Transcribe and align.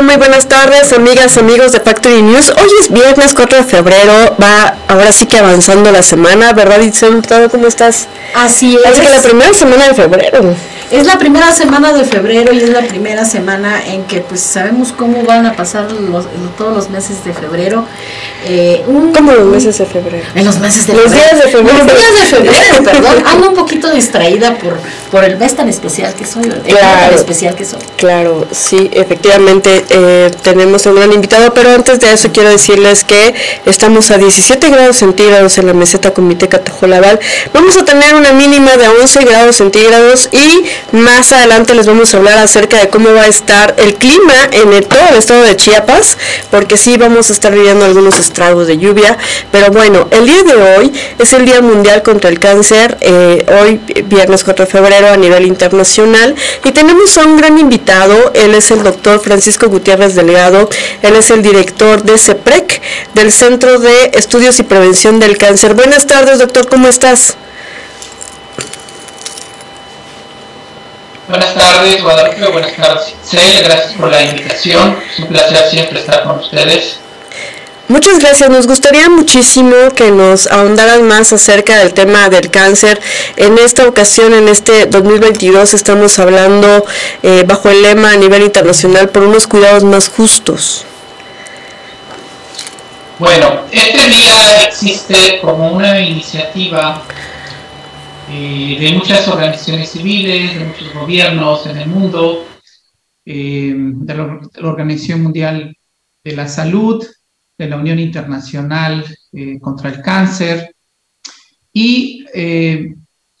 tal? 0.00 0.06
Muy 0.06 0.16
buenas 0.16 0.46
tardes, 0.48 0.92
amigas, 0.92 1.36
amigos 1.38 1.72
de 1.72 1.80
Factory 1.80 2.22
News. 2.22 2.50
Hoy 2.50 2.68
es 2.80 2.90
viernes 2.90 3.34
4 3.34 3.58
de 3.58 3.64
febrero, 3.64 4.36
va 4.40 4.74
ahora 4.88 5.12
sí 5.12 5.26
que 5.26 5.38
avanzando 5.38 5.90
la 5.90 6.02
semana, 6.02 6.52
¿verdad, 6.52 6.80
Itzel? 6.80 7.22
¿Cómo 7.50 7.66
estás? 7.66 8.08
Así 8.34 8.76
es. 8.76 8.98
Es 8.98 9.00
que 9.00 9.08
la 9.10 9.20
primera 9.20 9.52
semana 9.52 9.88
de 9.88 9.94
febrero. 9.94 10.54
Es 10.90 11.06
la 11.06 11.18
primera 11.18 11.52
semana 11.52 11.92
de 11.92 12.04
febrero 12.04 12.52
y 12.52 12.58
es 12.58 12.68
la 12.68 12.80
primera 12.80 13.24
semana 13.24 13.80
en 13.86 14.02
que 14.04 14.20
pues 14.22 14.40
sabemos 14.40 14.90
cómo 14.90 15.22
van 15.22 15.46
a 15.46 15.54
pasar 15.54 15.92
los, 15.92 16.26
todos 16.58 16.74
los 16.74 16.90
meses 16.90 17.24
de 17.24 17.32
febrero. 17.32 17.84
Eh, 18.44 18.82
¿Cómo 19.14 19.30
los 19.32 19.46
meses 19.46 19.78
de 19.78 19.86
febrero? 19.86 20.26
En 20.34 20.44
los 20.44 20.58
meses 20.58 20.88
de 20.88 20.94
los 20.94 21.04
febrero. 21.04 21.26
Días 21.26 21.44
de 21.44 21.50
febrero. 21.50 21.78
Los 21.78 21.86
días 21.86 22.14
de 22.14 22.36
febrero, 22.36 22.84
perdón. 22.84 23.24
Ando 23.24 23.48
un 23.50 23.54
poquito 23.54 23.88
distraída 23.92 24.56
por, 24.58 24.78
por 25.12 25.22
el 25.22 25.36
mes 25.36 25.54
tan 25.54 25.68
especial 25.68 26.12
que 26.14 26.26
soy, 26.26 26.44
el 26.44 26.60
claro, 26.60 27.10
tan 27.10 27.14
especial 27.14 27.54
que 27.54 27.64
soy. 27.64 27.78
Claro, 27.96 28.48
sí, 28.50 28.90
efectivamente 28.92 29.84
eh, 29.90 30.32
tenemos 30.42 30.86
un 30.86 30.96
gran 30.96 31.12
invitado, 31.12 31.54
pero 31.54 31.70
antes 31.70 32.00
de 32.00 32.12
eso 32.12 32.30
quiero 32.32 32.48
decirles 32.48 33.04
que 33.04 33.32
estamos 33.64 34.10
a 34.10 34.18
17 34.18 34.70
grados 34.70 34.96
centígrados 34.96 35.56
en 35.58 35.66
la 35.66 35.74
meseta 35.74 36.12
Comité 36.12 36.48
Catajolaval. 36.48 37.20
Vamos 37.54 37.76
a 37.76 37.84
tener 37.84 38.14
una 38.16 38.32
mínima 38.32 38.76
de 38.76 38.88
11 38.88 39.24
grados 39.24 39.56
centígrados 39.56 40.28
y 40.32 40.64
más 40.92 41.32
adelante 41.32 41.74
les 41.74 41.86
vamos 41.86 42.12
a 42.12 42.16
hablar 42.16 42.38
acerca 42.38 42.78
de 42.78 42.88
cómo 42.88 43.12
va 43.12 43.22
a 43.22 43.26
estar 43.26 43.74
el 43.78 43.94
clima 43.94 44.34
en 44.52 44.70
todo 44.84 45.00
el 45.10 45.16
estado 45.16 45.42
de 45.42 45.56
Chiapas, 45.56 46.16
porque 46.50 46.76
sí 46.76 46.96
vamos 46.96 47.30
a 47.30 47.32
estar 47.32 47.52
viviendo 47.52 47.84
algunos 47.84 48.18
estragos 48.18 48.66
de 48.66 48.78
lluvia. 48.78 49.16
Pero 49.52 49.70
bueno, 49.70 50.08
el 50.10 50.26
día 50.26 50.42
de 50.42 50.54
hoy 50.54 50.92
es 51.18 51.32
el 51.32 51.44
Día 51.44 51.60
Mundial 51.60 52.02
contra 52.02 52.30
el 52.30 52.38
Cáncer, 52.38 52.96
eh, 53.00 53.44
hoy 53.60 53.80
viernes 54.04 54.44
4 54.44 54.64
de 54.64 54.70
febrero 54.70 55.08
a 55.08 55.16
nivel 55.16 55.46
internacional, 55.46 56.34
y 56.64 56.72
tenemos 56.72 57.16
a 57.18 57.24
un 57.24 57.36
gran 57.36 57.58
invitado, 57.58 58.32
él 58.34 58.54
es 58.54 58.70
el 58.70 58.82
doctor 58.82 59.20
Francisco 59.20 59.68
Gutiérrez 59.68 60.14
Delgado, 60.14 60.68
él 61.02 61.16
es 61.16 61.30
el 61.30 61.42
director 61.42 62.02
de 62.02 62.18
CEPREC, 62.18 62.80
del 63.14 63.32
Centro 63.32 63.78
de 63.78 64.12
Estudios 64.14 64.58
y 64.58 64.62
Prevención 64.62 65.20
del 65.20 65.38
Cáncer. 65.38 65.74
Buenas 65.74 66.06
tardes, 66.06 66.38
doctor, 66.38 66.68
¿cómo 66.68 66.88
estás? 66.88 67.36
Buenas 71.30 71.54
tardes, 71.54 72.02
Guadalupe. 72.02 72.44
Buenas 72.48 72.74
tardes, 72.74 73.14
Celia. 73.24 73.62
Gracias 73.62 73.92
por 73.92 74.10
la 74.10 74.20
invitación. 74.20 74.98
Es 75.12 75.20
un 75.20 75.28
placer 75.28 75.70
siempre 75.70 76.00
estar 76.00 76.24
con 76.24 76.40
ustedes. 76.40 76.98
Muchas 77.86 78.18
gracias. 78.18 78.50
Nos 78.50 78.66
gustaría 78.66 79.08
muchísimo 79.08 79.72
que 79.94 80.10
nos 80.10 80.48
ahondaran 80.48 81.06
más 81.06 81.32
acerca 81.32 81.78
del 81.78 81.94
tema 81.94 82.28
del 82.30 82.50
cáncer. 82.50 83.00
En 83.36 83.58
esta 83.58 83.86
ocasión, 83.86 84.34
en 84.34 84.48
este 84.48 84.86
2022, 84.86 85.72
estamos 85.72 86.18
hablando 86.18 86.84
eh, 87.22 87.44
bajo 87.46 87.70
el 87.70 87.80
lema 87.80 88.10
a 88.10 88.16
nivel 88.16 88.42
internacional 88.42 89.08
por 89.10 89.22
unos 89.22 89.46
cuidados 89.46 89.84
más 89.84 90.08
justos. 90.08 90.84
Bueno, 93.20 93.60
este 93.70 94.08
día 94.08 94.64
existe 94.64 95.40
como 95.42 95.70
una 95.70 96.00
iniciativa 96.00 97.04
eh, 98.32 98.76
de 98.78 98.92
muchas 98.92 99.26
organizaciones 99.26 99.88
civiles, 99.88 100.56
de 100.56 100.64
muchos 100.64 100.94
gobiernos 100.94 101.66
en 101.66 101.78
el 101.78 101.88
mundo, 101.88 102.46
eh, 103.24 103.74
de, 103.74 104.14
la, 104.14 104.40
Organización 104.62 105.24
Mundial 105.24 105.76
de 106.22 106.36
la 106.36 106.46
Salud, 106.46 107.04
de 107.58 107.68
la 107.68 107.76
Unión 107.76 107.98
Internacional 107.98 109.04
eh, 109.32 109.58
contra 109.58 109.90
el 109.90 110.00
Cáncer, 110.00 110.76
y 111.72 112.24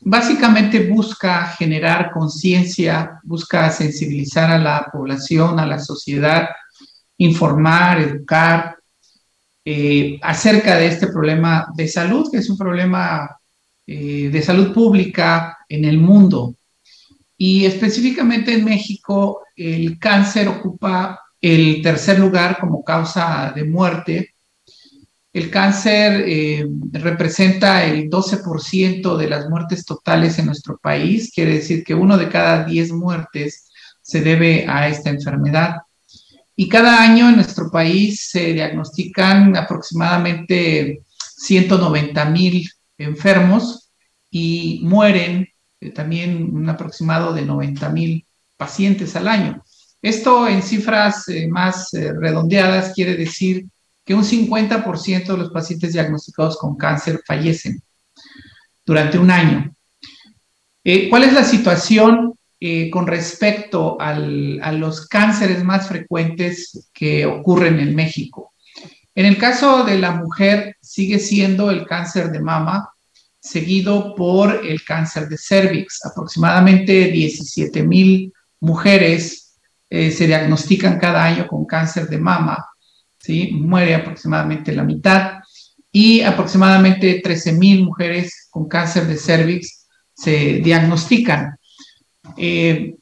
básicamente 0.00 0.88
busca 0.88 1.46
generar 1.46 2.10
conciencia, 2.10 3.20
busca 3.22 3.70
sensibilizar 3.70 4.50
a 4.50 4.58
la 4.58 4.88
población, 4.92 5.60
a 5.60 5.66
la 5.66 5.78
sociedad, 5.78 6.48
informar, 7.18 8.00
educar 8.00 8.76
acerca 10.22 10.76
de 10.76 10.86
este 10.86 11.08
problema 11.08 11.66
de 11.76 11.86
salud, 11.86 12.28
que 12.30 12.38
es 12.38 12.48
un 12.50 12.56
problema 12.56 13.39
eh, 13.92 14.30
de 14.30 14.40
salud 14.40 14.72
pública 14.72 15.58
en 15.68 15.84
el 15.84 15.98
mundo. 15.98 16.54
Y 17.36 17.64
específicamente 17.64 18.54
en 18.54 18.64
México, 18.64 19.40
el 19.56 19.98
cáncer 19.98 20.46
ocupa 20.46 21.18
el 21.40 21.82
tercer 21.82 22.20
lugar 22.20 22.58
como 22.60 22.84
causa 22.84 23.52
de 23.52 23.64
muerte. 23.64 24.34
El 25.32 25.50
cáncer 25.50 26.22
eh, 26.24 26.68
representa 26.92 27.84
el 27.84 28.08
12% 28.08 29.16
de 29.16 29.28
las 29.28 29.48
muertes 29.48 29.84
totales 29.84 30.38
en 30.38 30.46
nuestro 30.46 30.78
país, 30.78 31.32
quiere 31.34 31.54
decir 31.54 31.82
que 31.82 31.96
uno 31.96 32.16
de 32.16 32.28
cada 32.28 32.62
10 32.62 32.92
muertes 32.92 33.72
se 34.00 34.20
debe 34.20 34.66
a 34.68 34.86
esta 34.86 35.10
enfermedad. 35.10 35.78
Y 36.54 36.68
cada 36.68 37.02
año 37.02 37.28
en 37.28 37.34
nuestro 37.34 37.72
país 37.72 38.28
se 38.30 38.52
diagnostican 38.52 39.56
aproximadamente 39.56 41.00
190 41.38 42.24
mil 42.26 42.70
enfermos 42.98 43.79
y 44.30 44.80
mueren 44.84 45.48
eh, 45.80 45.90
también 45.90 46.54
un 46.54 46.68
aproximado 46.68 47.32
de 47.32 47.42
90 47.42 47.88
mil 47.90 48.26
pacientes 48.56 49.16
al 49.16 49.28
año. 49.28 49.62
Esto 50.02 50.46
en 50.48 50.62
cifras 50.62 51.28
eh, 51.28 51.48
más 51.48 51.92
eh, 51.94 52.12
redondeadas 52.12 52.92
quiere 52.94 53.16
decir 53.16 53.66
que 54.04 54.14
un 54.14 54.24
50% 54.24 55.26
de 55.26 55.36
los 55.36 55.50
pacientes 55.50 55.92
diagnosticados 55.92 56.56
con 56.56 56.76
cáncer 56.76 57.20
fallecen 57.26 57.82
durante 58.84 59.18
un 59.18 59.30
año. 59.30 59.72
¿Cuál 61.10 61.24
es 61.24 61.34
la 61.34 61.44
situación 61.44 62.34
con 62.90 63.06
respecto 63.06 63.98
a 64.00 64.14
los 64.72 65.06
cánceres 65.06 65.62
más 65.62 65.86
frecuentes 65.86 66.88
que 66.92 67.26
ocurren 67.26 67.78
en 67.78 67.94
México? 67.94 68.54
En 69.14 69.26
el 69.26 69.36
caso 69.36 69.84
de 69.84 69.98
la 69.98 70.12
mujer, 70.12 70.76
sigue 70.80 71.18
siendo 71.18 71.70
el 71.70 71.86
cáncer 71.86 72.32
de 72.32 72.40
mama, 72.40 72.88
seguido 73.40 74.14
por 74.14 74.66
el 74.66 74.84
cáncer 74.84 75.28
de 75.28 75.38
cervix. 75.38 76.04
Aproximadamente 76.04 77.10
17 77.10 77.82
mil 77.82 78.32
mujeres 78.60 79.56
eh, 79.88 80.10
se 80.10 80.26
diagnostican 80.26 80.98
cada 80.98 81.24
año 81.24 81.48
con 81.48 81.64
cáncer 81.64 82.08
de 82.08 82.18
mama, 82.18 82.64
¿sí? 83.18 83.50
muere 83.52 83.94
aproximadamente 83.94 84.72
la 84.72 84.84
mitad, 84.84 85.40
y 85.92 86.20
aproximadamente 86.20 87.20
13 87.22 87.52
mil 87.54 87.84
mujeres 87.84 88.46
con 88.50 88.68
cáncer 88.68 89.06
de 89.06 89.16
cervix 89.16 89.86
se 90.14 90.60
diagnostican. 90.62 91.56
Eh, 92.36 92.94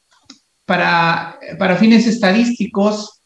para, 0.64 1.38
para 1.58 1.76
fines 1.76 2.06
estadísticos, 2.06 3.20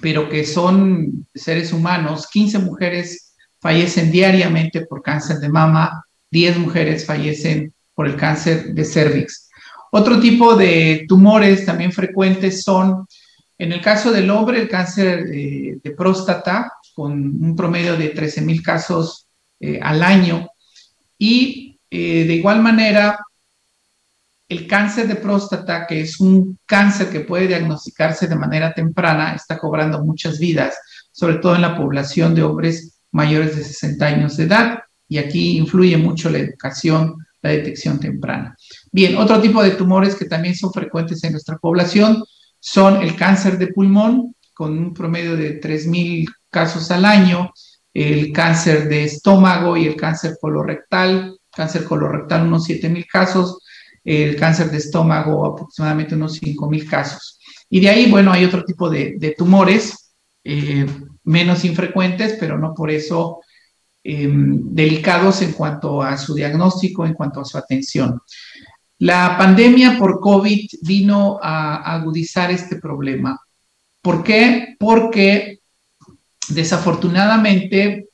pero 0.00 0.28
que 0.28 0.44
son 0.44 1.26
seres 1.34 1.72
humanos, 1.72 2.28
15 2.30 2.58
mujeres 2.60 3.34
fallecen 3.60 4.10
diariamente 4.10 4.86
por 4.86 5.02
cáncer 5.02 5.38
de 5.38 5.48
mama, 5.48 6.04
10 6.32 6.58
mujeres 6.58 7.06
fallecen 7.06 7.72
por 7.94 8.08
el 8.08 8.16
cáncer 8.16 8.74
de 8.74 8.84
cervix. 8.84 9.50
Otro 9.92 10.18
tipo 10.18 10.56
de 10.56 11.04
tumores 11.06 11.66
también 11.66 11.92
frecuentes 11.92 12.62
son, 12.62 13.06
en 13.58 13.72
el 13.72 13.80
caso 13.82 14.10
del 14.10 14.30
hombre, 14.30 14.62
el 14.62 14.68
cáncer 14.68 15.24
de, 15.26 15.94
próstata, 15.96 16.72
con 16.94 17.12
un 17.12 17.54
promedio 17.54 17.96
de 17.96 18.08
13 18.08 18.40
mil 18.40 18.62
casos 18.62 19.26
eh, 19.60 19.78
al 19.82 20.02
año. 20.02 20.48
Y 21.18 21.78
eh, 21.90 22.24
de 22.26 22.34
igual 22.34 22.62
manera, 22.62 23.18
el 24.48 24.66
cáncer 24.66 25.08
de 25.08 25.16
próstata, 25.16 25.86
que 25.86 26.00
es 26.00 26.18
un 26.18 26.58
cáncer 26.64 27.10
que 27.10 27.20
puede 27.20 27.48
diagnosticarse 27.48 28.26
de 28.26 28.36
manera 28.36 28.72
temprana, 28.72 29.34
está 29.34 29.58
cobrando 29.58 30.02
muchas 30.02 30.38
vidas, 30.38 30.78
sobre 31.12 31.36
todo 31.36 31.54
en 31.54 31.62
la 31.62 31.76
población 31.76 32.34
de 32.34 32.42
hombres 32.42 32.98
mayores 33.10 33.56
de 33.56 33.64
60 33.64 34.06
años 34.06 34.36
de 34.38 34.44
edad. 34.44 34.82
Y 35.12 35.18
aquí 35.18 35.58
influye 35.58 35.98
mucho 35.98 36.30
la 36.30 36.38
educación, 36.38 37.18
la 37.42 37.50
detección 37.50 38.00
temprana. 38.00 38.56
Bien, 38.90 39.14
otro 39.18 39.42
tipo 39.42 39.62
de 39.62 39.72
tumores 39.72 40.14
que 40.14 40.24
también 40.24 40.56
son 40.56 40.72
frecuentes 40.72 41.22
en 41.22 41.32
nuestra 41.32 41.58
población 41.58 42.24
son 42.58 43.02
el 43.02 43.14
cáncer 43.14 43.58
de 43.58 43.66
pulmón, 43.66 44.34
con 44.54 44.78
un 44.78 44.94
promedio 44.94 45.36
de 45.36 45.60
3.000 45.60 46.26
casos 46.48 46.90
al 46.90 47.04
año, 47.04 47.52
el 47.92 48.32
cáncer 48.32 48.88
de 48.88 49.04
estómago 49.04 49.76
y 49.76 49.84
el 49.84 49.96
cáncer 49.96 50.38
colorectal, 50.40 51.36
cáncer 51.54 51.84
colorectal 51.84 52.46
unos 52.46 52.66
7.000 52.66 53.06
casos, 53.06 53.58
el 54.02 54.34
cáncer 54.36 54.70
de 54.70 54.78
estómago 54.78 55.44
aproximadamente 55.44 56.14
unos 56.14 56.40
5.000 56.40 56.88
casos. 56.88 57.38
Y 57.68 57.80
de 57.80 57.90
ahí, 57.90 58.10
bueno, 58.10 58.32
hay 58.32 58.46
otro 58.46 58.64
tipo 58.64 58.88
de, 58.88 59.34
tumores 59.36 60.14
eh, 60.42 60.86
menos 61.24 61.66
infrecuentes, 61.66 62.38
pero 62.40 62.56
no 62.56 62.72
por 62.72 62.90
eso 62.90 63.40
em, 64.04 64.60
delicados 64.74 65.42
en 65.42 65.52
cuanto 65.52 66.02
a 66.02 66.16
su 66.16 66.34
diagnóstico, 66.34 67.06
en 67.06 67.14
cuanto 67.14 67.40
a 67.40 67.44
su 67.44 67.56
atención. 67.58 68.20
La 68.98 69.36
pandemia 69.36 69.98
por 69.98 70.20
COVID 70.20 70.68
vino 70.82 71.38
a 71.42 71.94
agudizar 71.94 72.50
este 72.50 72.76
problema. 72.76 73.40
¿Por 74.00 74.22
qué? 74.22 74.76
Porque 74.78 75.60
desafortunadamente 76.48 78.08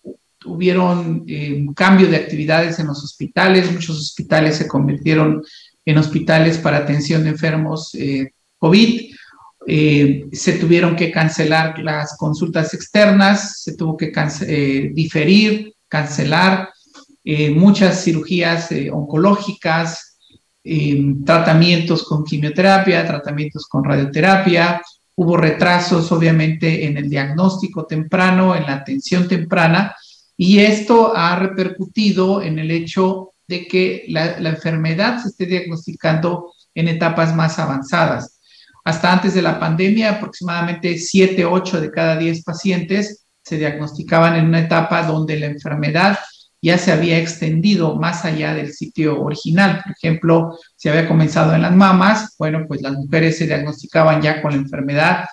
hubieron 0.46 1.24
eh, 1.26 1.54
un 1.54 1.74
cambio 1.74 2.08
de 2.08 2.16
actividades 2.16 2.78
en 2.78 2.86
los 2.86 3.02
hospitales, 3.02 3.70
muchos 3.72 3.98
hospitales 3.98 4.56
se 4.56 4.68
convirtieron 4.68 5.42
en 5.88 5.96
hospitales 5.96 6.58
para 6.58 6.78
atención 6.78 7.24
de 7.24 7.30
enfermos 7.30 7.94
eh, 7.94 8.32
COVID. 8.58 9.10
eh, 9.66 10.26
se 10.32 10.52
tuvieron 10.54 10.96
que 10.96 11.10
cancelar 11.10 11.78
las 11.78 12.16
consultas 12.16 12.74
externas, 12.74 13.62
se 13.62 13.74
tuvo 13.76 13.96
que 13.96 14.12
eh, 14.46 14.90
diferir, 14.92 15.74
cancelar 15.88 16.70
eh, 17.24 17.50
muchas 17.50 18.04
cirugías 18.04 18.68
oncológicas, 18.92 20.18
tratamientos 21.24 22.02
con 22.04 22.24
quimioterapia, 22.24 23.06
tratamientos 23.06 23.66
con 23.66 23.84
radioterapia, 23.84 24.82
hubo 25.18 25.36
retrasos 25.36 26.12
obviamente 26.12 26.86
en 26.86 26.96
el 26.96 27.08
diagnóstico 27.08 27.86
temprano, 27.86 28.54
en 28.54 28.66
la 28.66 28.74
atención 28.74 29.26
temprana, 29.26 29.94
y 30.36 30.60
esto 30.60 31.12
ha 31.16 31.36
repercutido 31.36 32.40
en 32.40 32.60
el 32.60 32.70
hecho 32.70 33.32
de 33.48 33.66
que 33.66 34.04
la, 34.08 34.38
la 34.38 34.50
enfermedad 34.50 35.20
se 35.20 35.30
esté 35.30 35.46
diagnosticando 35.46 36.52
en 36.72 36.86
etapas 36.86 37.34
más 37.34 37.58
avanzadas. 37.58 38.38
Hasta 38.84 39.12
antes 39.12 39.34
de 39.34 39.42
la 39.42 39.58
pandemia, 39.58 40.12
aproximadamente 40.12 40.96
7, 40.96 41.44
8 41.44 41.80
de 41.80 41.90
cada 41.90 42.16
10 42.16 42.44
pacientes 42.44 43.24
se 43.42 43.58
diagnosticaban 43.58 44.36
en 44.36 44.46
una 44.46 44.60
etapa 44.60 45.02
donde 45.02 45.38
la 45.38 45.46
enfermedad 45.46 46.18
ya 46.60 46.76
se 46.76 46.92
había 46.92 47.18
extendido 47.18 47.96
más 47.96 48.24
allá 48.24 48.54
del 48.54 48.72
sitio 48.72 49.20
original. 49.20 49.80
Por 49.82 49.92
ejemplo, 49.92 50.58
si 50.76 50.88
había 50.88 51.08
comenzado 51.08 51.54
en 51.54 51.62
las 51.62 51.74
mamas, 51.74 52.34
bueno, 52.38 52.64
pues 52.66 52.82
las 52.82 52.92
mujeres 52.92 53.38
se 53.38 53.46
diagnosticaban 53.46 54.20
ya 54.20 54.42
con 54.42 54.52
la 54.52 54.58
enfermedad 54.58 55.24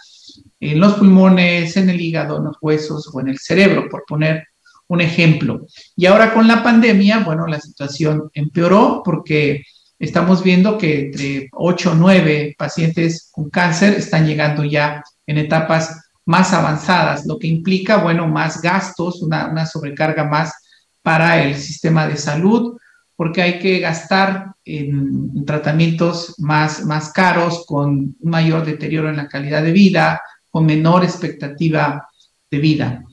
en 0.60 0.80
los 0.80 0.94
pulmones, 0.94 1.78
en 1.78 1.90
el 1.90 2.00
hígado, 2.00 2.38
en 2.38 2.46
los 2.46 2.58
huesos 2.62 3.10
o 3.14 3.20
en 3.20 3.30
el 3.30 3.40
cerebro, 3.40 3.88
por 3.90 4.04
poner 4.08 4.46
un 4.88 5.02
ejemplo. 5.02 5.66
Y 5.96 6.06
ahora 6.06 6.34
con 6.34 6.48
la 6.48 6.64
pandemia, 6.64 7.20
bueno, 7.20 7.48
la 7.48 7.60
situación 7.60 8.30
empeoró 8.34 9.02
porque 9.04 9.64
estamos 9.98 10.44
viendo 10.44 10.78
que 10.78 11.06
entre 11.06 11.50
8 11.52 11.92
o 11.92 11.96
9 11.96 12.56
pacientes 12.58 13.30
con 13.32 13.50
cáncer 13.50 13.94
están 13.94 14.28
llegando 14.28 14.64
ya 14.64 15.04
en 15.26 15.38
etapas 15.38 16.05
más 16.26 16.54
avanzadas, 16.54 17.26
lo 17.26 17.38
que 17.38 17.48
implica, 17.48 17.98
bueno, 17.98 18.28
más 18.28 18.62
gastos, 18.62 19.22
una, 19.22 19.66
sobrecarga 19.66 20.24
más 20.24 20.54
para 21.02 21.44
el 21.44 21.56
sistema 21.56 22.08
de 22.08 22.18
salud, 22.18 22.78
porque 23.16 23.42
hay 23.42 23.60
que 23.60 23.80
gastar 23.80 24.54
en, 24.66 25.46
tratamientos 25.46 26.36
más, 26.40 26.84
más 26.84 27.12
caros, 27.12 27.66
con 27.68 27.90
un 27.90 28.16
mayor 28.20 28.66
deterioro 28.66 29.10
en 29.10 29.18
la 29.18 29.28
calidad 29.28 29.62
de 29.62 29.72
vida, 29.72 30.22
con 30.50 30.66
menor 30.66 31.04
expectativa 31.04 32.08
de 32.50 32.58
vida. 32.58 33.04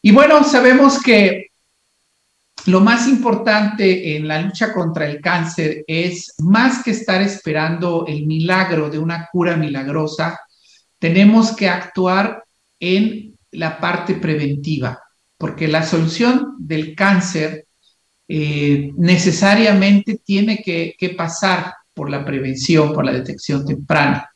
Y 0.00 0.12
bueno, 0.12 0.44
sabemos 0.44 1.02
que 1.02 1.50
lo 2.66 2.80
más 2.80 3.08
importante 3.08 4.16
en 4.16 4.28
la 4.28 4.40
lucha 4.40 4.72
contra 4.72 5.06
el 5.06 5.20
cáncer 5.20 5.84
es 5.86 6.34
más 6.38 6.82
que 6.82 6.92
estar 6.92 7.20
esperando 7.22 8.04
el 8.06 8.26
milagro 8.26 8.90
de 8.90 8.98
una 8.98 9.28
cura 9.32 9.56
milagrosa, 9.56 10.38
tenemos 11.00 11.56
que 11.56 11.68
actuar 11.68 12.44
en 12.78 13.34
la 13.50 13.80
parte 13.80 14.14
preventiva, 14.14 15.00
porque 15.36 15.66
la 15.66 15.82
solución 15.82 16.54
del 16.58 16.94
cáncer 16.94 17.66
eh, 18.28 18.92
necesariamente 18.96 20.20
tiene 20.24 20.62
que, 20.62 21.14
pasar 21.16 21.74
por 21.92 22.08
la 22.08 22.24
prevención, 22.24 22.92
por 22.92 23.04
la 23.04 23.12
detección 23.12 23.66
temprana. 23.66 24.30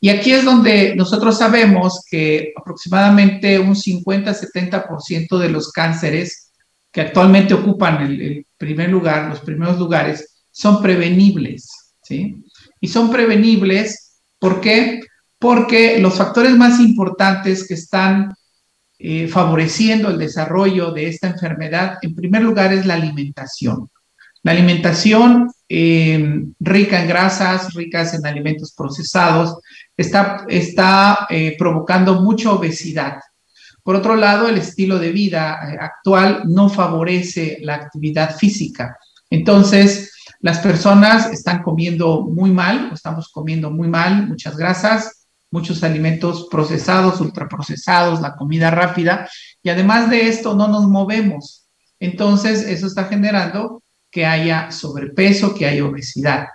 Y 0.00 0.10
aquí 0.10 0.32
es 0.32 0.44
donde 0.44 0.94
nosotros 0.94 1.38
sabemos 1.38 2.04
que 2.10 2.52
aproximadamente 2.54 3.58
un 3.58 3.74
50-70% 3.74 5.38
de 5.38 5.48
los 5.48 5.72
cánceres 5.72 6.52
que 6.92 7.00
actualmente 7.00 7.54
ocupan 7.54 8.02
el, 8.02 8.44
primer 8.58 8.90
lugar, 8.90 9.30
los 9.30 9.40
primeros 9.40 9.78
lugares, 9.78 10.42
son 10.50 10.82
prevenibles, 10.82 11.68
¿sí? 12.02 12.44
Y 12.80 12.88
son 12.88 13.10
prevenibles, 13.10 14.20
¿por 14.38 14.60
qué? 14.60 15.00
Porque 15.38 15.98
los 15.98 16.16
factores 16.16 16.56
más 16.56 16.80
importantes 16.80 17.66
que 17.66 17.74
están 17.74 18.34
eh, 18.98 19.28
favoreciendo 19.28 20.10
el 20.10 20.18
desarrollo 20.18 20.90
de 20.90 21.08
esta 21.08 21.28
enfermedad, 21.28 21.98
en 22.02 22.14
primer 22.14 22.42
lugar, 22.42 22.72
es 22.72 22.84
la 22.84 22.94
alimentación. 22.94 23.88
La 24.42 24.52
alimentación 24.52 25.50
eh, 25.68 26.42
rica 26.58 27.02
en 27.02 27.08
grasas, 27.08 27.74
ricas 27.74 28.14
en 28.14 28.26
alimentos 28.26 28.72
procesados, 28.72 29.58
está, 29.96 30.44
está 30.48 31.26
eh, 31.30 31.54
provocando 31.58 32.22
mucha 32.22 32.52
obesidad. 32.52 33.20
Por 33.82 33.96
otro 33.96 34.16
lado, 34.16 34.48
el 34.48 34.58
estilo 34.58 34.98
de 34.98 35.12
vida 35.12 35.54
actual 35.80 36.42
no 36.46 36.68
favorece 36.68 37.58
la 37.62 37.76
actividad 37.76 38.36
física. 38.36 38.96
Entonces, 39.30 40.12
las 40.40 40.58
personas 40.58 41.32
están 41.32 41.62
comiendo 41.62 42.22
muy 42.22 42.50
mal, 42.50 42.90
estamos 42.92 43.28
comiendo 43.28 43.70
muy 43.70 43.88
mal, 43.88 44.28
muchas 44.28 44.56
grasas, 44.56 45.17
muchos 45.50 45.82
alimentos 45.82 46.48
procesados, 46.50 47.20
ultraprocesados, 47.20 48.20
la 48.20 48.36
comida 48.36 48.70
rápida, 48.70 49.28
y 49.62 49.70
además 49.70 50.10
de 50.10 50.28
esto 50.28 50.54
no 50.54 50.68
nos 50.68 50.88
movemos. 50.88 51.66
Entonces, 52.00 52.62
eso 52.62 52.86
está 52.86 53.04
generando 53.04 53.82
que 54.10 54.26
haya 54.26 54.70
sobrepeso, 54.70 55.54
que 55.54 55.66
haya 55.66 55.84
obesidad. 55.84 56.48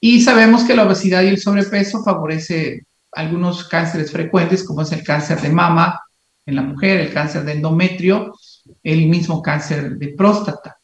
Y 0.00 0.22
sabemos 0.22 0.64
que 0.64 0.74
la 0.74 0.84
obesidad 0.84 1.22
y 1.22 1.28
el 1.28 1.38
sobrepeso 1.38 2.02
favorece 2.02 2.86
algunos 3.12 3.68
cánceres 3.68 4.10
frecuentes, 4.10 4.64
como 4.64 4.82
es 4.82 4.92
el 4.92 5.04
cáncer 5.04 5.40
de 5.40 5.50
mama, 5.50 6.00
en 6.44 6.56
la 6.56 6.62
mujer, 6.62 7.00
el 7.00 7.12
cáncer 7.12 7.44
de 7.44 7.52
endometrio, 7.52 8.34
el 8.82 9.06
mismo 9.08 9.42
cáncer 9.42 9.96
de 9.96 10.08
próstata, 10.08 10.78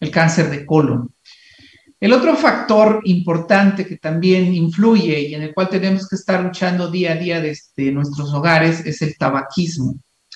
el 0.00 0.10
cáncer 0.10 0.50
de 0.50 0.64
colon. 0.64 1.13
El 2.04 2.12
otro 2.12 2.36
factor 2.36 3.00
importante 3.04 3.86
que 3.86 3.96
también 3.96 4.54
influye 4.54 5.22
y 5.22 5.34
en 5.34 5.42
el 5.42 5.54
cual 5.54 5.70
tenemos 5.70 6.06
que 6.06 6.16
estar 6.16 6.44
luchando 6.44 6.90
día 6.90 7.12
a 7.12 7.16
día 7.16 7.40
desde 7.40 7.90
nuestros 7.92 8.30
hogares 8.34 8.84
es 8.84 9.00
el 9.00 9.16
tabaquismo. 9.16 9.94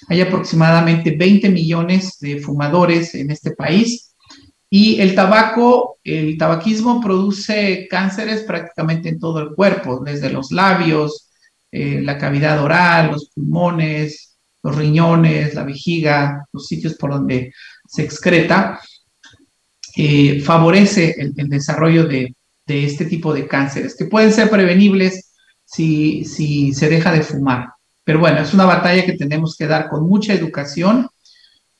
Hay 0.09 0.23
aproximadamente 0.23 1.15
20 1.15 1.51
millones 1.51 2.19
de 2.21 2.41
fumadores 2.41 3.15
en 3.15 3.31
este 3.31 3.51
país 3.51 4.15
y 4.71 4.99
el 4.99 5.15
tabaco, 5.15 5.99
el 6.05 6.39
tabaquismo 6.39 7.03
produce 7.03 7.87
cánceres 7.91 8.45
prácticamente 8.45 9.11
en 9.11 9.19
todo 9.19 9.39
el 9.41 9.55
cuerpo, 9.55 10.03
desde 10.03 10.31
los 10.31 10.51
labios, 10.51 11.29
eh, 11.71 12.01
la 12.01 12.17
cavidad 12.17 12.65
oral, 12.65 13.11
los 13.11 13.29
pulmones, 13.29 14.39
los 14.63 14.75
riñones, 14.75 15.53
la 15.53 15.65
vejiga, 15.65 16.47
los 16.51 16.67
sitios 16.67 16.95
por 16.95 17.11
donde 17.11 17.53
se 17.87 18.05
excreta, 18.05 18.81
eh, 20.01 20.41
favorece 20.41 21.17
el, 21.19 21.49
desarrollo 21.49 22.07
de, 22.07 22.33
este 22.67 23.05
tipo 23.07 23.35
de 23.35 23.49
cánceres, 23.49 23.97
que 23.97 24.05
pueden 24.05 24.33
ser 24.33 24.49
prevenibles 24.49 25.33
si, 25.65 26.25
se 26.25 26.89
deja 26.89 27.13
de 27.13 27.23
fumar. 27.23 27.71
Pero 28.05 28.21
bueno, 28.21 28.41
es 28.41 28.55
una 28.55 28.65
batalla 28.65 29.05
que 29.05 29.15
tenemos 29.15 29.57
que 29.57 29.67
dar 29.67 29.89
con 29.89 30.09
mucha 30.09 30.33
educación, 30.33 31.09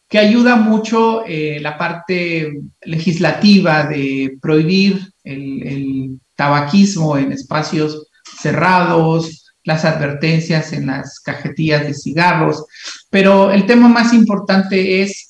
que 0.09 0.19
ayuda 0.19 0.57
mucho 0.57 1.25
eh, 1.27 1.59
la 1.61 1.79
parte 1.79 2.61
legislativa 2.83 3.85
de 3.85 4.37
prohibir 4.43 5.13
el 5.23 6.19
tabaquismo 6.35 7.19
en 7.19 7.31
espacios 7.31 8.09
cerrados, 8.41 9.53
las 9.63 9.85
advertencias 9.85 10.73
en 10.73 10.87
las 10.87 11.21
cajetillas 11.21 11.87
de 11.87 11.95
cigarros, 11.95 12.65
pero 13.11 13.53
el 13.53 13.65
tema 13.65 13.89
más 13.89 14.13
importante 14.13 15.03
es 15.03 15.28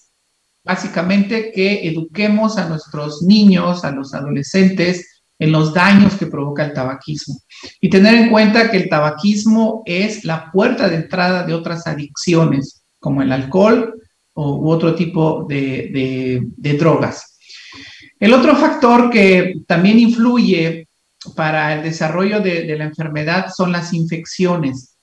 básicamente 0.69 1.51
que 1.53 1.89
eduquemos 1.89 2.59
a 2.59 2.69
nuestros 2.69 3.23
niños, 3.23 3.85
a 3.85 3.91
los 3.91 4.15
adolescentes, 4.15 5.23
en 5.41 5.51
los 5.51 5.75
daños 5.75 6.15
que 6.15 6.27
provoca 6.27 6.65
el 6.65 6.73
tabaquismo. 6.73 7.37
Y 7.81 7.91
tener 7.91 8.15
en 8.15 8.31
cuenta 8.31 8.71
que 8.71 8.77
el 8.77 8.89
tabaquismo 8.89 9.83
es 9.87 10.25
la 10.25 10.53
puerta 10.53 10.89
de 10.89 10.97
entrada 10.97 11.45
de 11.45 11.55
otras 11.55 11.87
adicciones, 11.87 12.83
como 13.01 13.23
el 13.23 13.33
alcohol 13.33 13.95
u 14.35 14.71
otro 14.71 14.95
tipo 14.95 15.47
de, 15.49 16.41
de 16.57 16.73
drogas. 16.75 17.39
El 18.21 18.35
otro 18.35 18.55
factor 18.55 19.11
que 19.11 19.55
también 19.67 19.99
influye 19.99 20.89
para 21.35 21.75
el 21.75 21.83
desarrollo 21.83 22.41
de, 22.41 22.77
la 22.77 22.85
enfermedad 22.85 23.47
son 23.55 23.73
las 23.73 23.93
infecciones. 23.93 24.98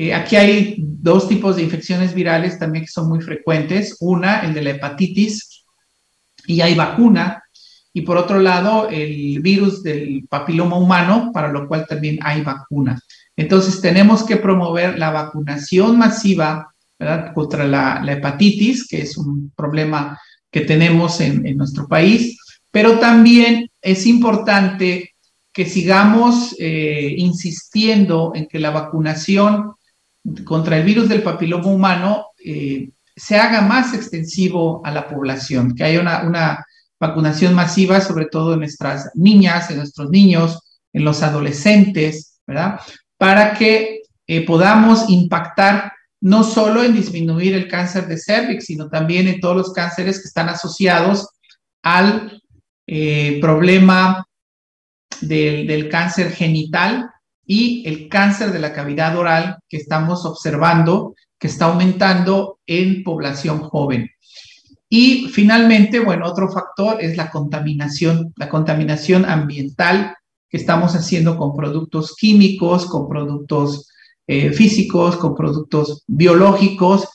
Eh, 0.00 0.14
aquí 0.14 0.36
hay 0.36 0.76
dos 0.78 1.26
tipos 1.26 1.56
de 1.56 1.64
infecciones 1.64 2.14
virales 2.14 2.56
también 2.56 2.84
que 2.84 2.90
son 2.92 3.08
muy 3.08 3.20
frecuentes. 3.20 3.96
Una, 3.98 4.42
el 4.42 4.54
de 4.54 4.62
la 4.62 4.70
hepatitis, 4.70 5.64
y 6.46 6.60
hay 6.60 6.76
vacuna. 6.76 7.42
Y 7.92 8.02
por 8.02 8.16
otro 8.16 8.38
lado, 8.38 8.88
el 8.90 9.40
virus 9.40 9.82
del 9.82 10.24
papiloma 10.28 10.76
humano, 10.76 11.32
para 11.34 11.48
lo 11.48 11.66
cual 11.66 11.84
también 11.88 12.20
hay 12.22 12.42
vacuna. 12.42 12.96
Entonces, 13.34 13.80
tenemos 13.80 14.22
que 14.22 14.36
promover 14.36 14.96
la 15.00 15.10
vacunación 15.10 15.98
masiva 15.98 16.72
contra 17.34 17.66
la, 17.66 18.00
hepatitis, 18.06 18.86
que 18.86 19.02
es 19.02 19.16
un 19.16 19.52
problema 19.56 20.16
que 20.48 20.60
tenemos 20.60 21.20
en, 21.20 21.44
en 21.44 21.56
nuestro 21.56 21.88
país, 21.88 22.38
pero 22.70 23.00
también 23.00 23.68
es 23.82 24.06
importante 24.06 25.16
que 25.52 25.66
sigamos 25.66 26.54
eh, 26.60 27.16
insistiendo 27.16 28.30
en 28.36 28.46
que 28.46 28.60
la 28.60 28.70
vacunación 28.70 29.72
contra 30.44 30.78
el 30.78 30.84
virus 30.84 31.08
del 31.08 31.22
papiloma 31.22 31.66
humano 31.66 32.26
eh, 32.44 32.90
se 33.16 33.36
haga 33.36 33.62
más 33.62 33.94
extensivo 33.94 34.80
a 34.84 34.90
la 34.90 35.08
población, 35.08 35.74
que 35.74 35.84
haya 35.84 36.00
una, 36.00 36.64
vacunación 37.00 37.54
masiva, 37.54 38.00
sobre 38.00 38.26
todo 38.26 38.54
en 38.54 38.58
nuestras 38.58 39.10
niñas, 39.14 39.70
en 39.70 39.76
nuestros 39.76 40.10
niños, 40.10 40.58
en 40.92 41.04
los 41.04 41.22
adolescentes, 41.22 42.40
¿verdad? 42.44 42.80
para 43.16 43.54
que 43.54 44.02
eh, 44.26 44.44
podamos 44.44 45.08
impactar 45.08 45.92
no 46.20 46.42
solo 46.42 46.82
en 46.82 46.94
disminuir 46.94 47.54
el 47.54 47.68
cáncer 47.68 48.08
de 48.08 48.18
cervix, 48.18 48.64
sino 48.64 48.88
también 48.88 49.28
en 49.28 49.38
todos 49.38 49.56
los 49.56 49.72
cánceres 49.72 50.18
que 50.20 50.26
están 50.26 50.48
asociados 50.48 51.28
al 51.84 52.42
eh, 52.88 53.38
problema 53.40 54.26
del, 55.20 55.68
del 55.68 55.88
cáncer 55.88 56.32
genital 56.32 57.08
y 57.48 57.82
el 57.88 58.08
cáncer 58.08 58.52
de 58.52 58.58
la 58.58 58.74
cavidad 58.74 59.16
oral 59.16 59.56
que 59.68 59.78
estamos 59.78 60.24
observando 60.26 61.14
que 61.38 61.46
está 61.46 61.64
aumentando 61.64 62.58
en 62.66 63.02
población 63.02 63.60
joven. 63.60 64.10
Y 64.90 65.28
finalmente, 65.28 65.98
bueno, 65.98 66.26
otro 66.26 66.50
factor 66.50 67.02
es 67.02 67.16
la 67.16 67.30
contaminación, 67.30 68.32
la 68.36 68.48
contaminación 68.48 69.24
ambiental 69.24 70.14
que 70.50 70.56
estamos 70.58 70.94
haciendo 70.94 71.36
con 71.36 71.56
productos 71.56 72.14
químicos, 72.16 72.86
con 72.86 73.08
productos 73.08 73.88
eh, 74.26 74.52
físicos, 74.52 75.16
con 75.16 75.34
productos 75.34 76.04
biológicos, 76.06 77.08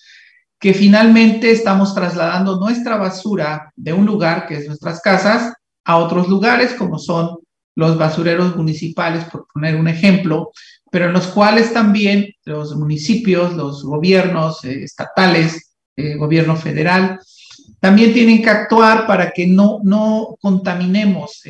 que 0.60 0.74
finalmente 0.74 1.52
estamos 1.52 1.94
trasladando 1.94 2.60
nuestra 2.60 2.98
basura 2.98 3.72
de 3.76 3.94
un 3.94 4.06
lugar, 4.06 4.48
que 4.48 4.56
es 4.56 4.68
nuestras 4.68 5.00
casas, 5.02 5.54
a 5.86 5.98
otros 5.98 6.28
lugares, 6.28 6.74
como 6.74 6.98
son 6.98 7.38
los 7.76 7.98
basureros 7.98 8.56
municipales, 8.56 9.26
por 9.26 9.48
poner 9.54 9.76
un 9.76 9.88
ejemplo, 9.88 10.52
pero 10.92 11.06
en 11.06 11.14
los 11.14 11.28
cuales 11.28 11.74
también 11.74 12.34
los 12.46 12.76
municipios, 12.76 13.54
los 13.54 13.84
gobiernos 13.84 14.64
eh, 14.64 14.84
estatales, 14.84 15.74
eh, 15.96 16.16
gobierno 16.16 16.56
federal, 16.56 17.20
también 17.80 18.14
tienen 18.14 18.42
que 18.42 18.50
actuar 18.50 19.06
para 19.08 19.32
que 19.32 19.48
no, 19.48 19.80
no 19.84 20.38
contaminemos 20.42 21.42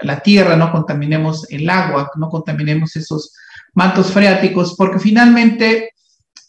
la 0.00 0.20
tierra, 0.20 0.56
no 0.56 0.70
contaminemos 0.70 1.50
el 1.50 1.68
agua, 1.70 2.10
no 2.16 2.28
contaminemos 2.28 2.94
esos 2.96 3.34
mantos 3.74 4.12
freáticos, 4.12 4.74
porque 4.76 4.98
finalmente 4.98 5.90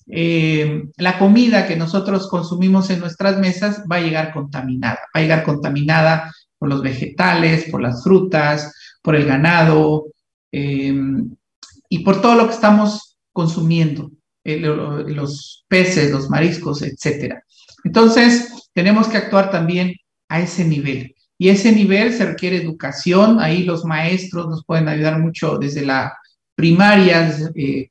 eh, 0.08 0.84
la 0.98 1.18
comida 1.18 1.68
que 1.68 1.76
nosotros 1.76 2.30
consumimos 2.30 2.90
en 2.92 3.00
nuestras 3.00 3.40
mesas 3.40 3.84
va 3.92 3.98
a 3.98 4.02
llegar 4.02 4.34
contaminada, 4.34 5.00
va 5.16 5.20
a 5.20 5.22
llegar 5.22 5.44
contaminada 5.44 6.32
por 6.58 6.70
los 6.70 6.82
vegetales, 6.82 7.70
por 7.70 7.82
las 7.82 8.04
frutas, 8.04 8.74
por 9.02 9.16
el 9.16 9.26
ganado 9.26 10.08
eh, 10.52 10.94
y 11.90 12.00
por 12.00 12.22
todo 12.22 12.36
lo 12.36 12.48
que 12.48 12.54
estamos 12.54 13.18
consumiendo, 13.32 14.12
eh, 14.44 14.58
los 14.58 15.66
peces, 15.68 16.12
los 16.12 16.30
mariscos, 16.30 16.82
etc. 16.82 17.36
Entonces, 17.84 18.70
tenemos 18.74 19.08
que 19.08 19.18
actuar 19.18 19.52
también 19.52 19.96
a 20.30 20.40
ese 20.42 20.66
nivel. 20.66 21.16
Y 21.38 21.50
ese 21.50 21.72
nivel 21.72 22.14
se 22.14 22.26
requiere 22.26 22.58
educación, 22.58 23.40
ahí 23.40 23.64
los 23.64 23.84
maestros 23.84 24.48
nos 24.48 24.66
pueden 24.66 24.88
ayudar 24.88 25.20
mucho 25.20 25.58
desde 25.58 25.86
la 25.86 26.18
primarias, 26.56 27.52
eh, 27.56 27.90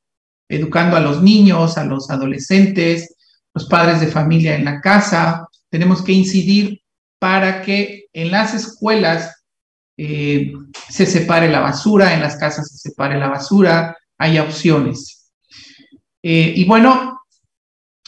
educando 0.48 0.96
a 0.96 1.00
los 1.00 1.22
niños, 1.22 1.76
a 1.76 1.84
los 1.84 2.10
adolescentes, 2.10 3.14
los 3.52 3.66
padres 3.66 4.00
de 4.00 4.06
familia 4.06 4.56
en 4.56 4.64
la 4.64 4.80
casa. 4.80 5.46
Tenemos 5.68 6.02
que 6.02 6.12
incidir 6.12 6.80
para 7.18 7.62
que 7.62 8.06
en 8.12 8.30
las 8.30 8.54
escuelas 8.54 9.44
eh, 9.96 10.52
se 10.88 11.06
separe 11.06 11.48
la 11.48 11.60
basura, 11.60 12.14
en 12.14 12.20
las 12.20 12.36
casas 12.36 12.68
se 12.68 12.88
separe 12.88 13.18
la 13.18 13.28
basura, 13.28 13.96
haya 14.18 14.42
opciones. 14.42 15.30
Eh, 16.22 16.52
y 16.56 16.64
bueno, 16.64 17.20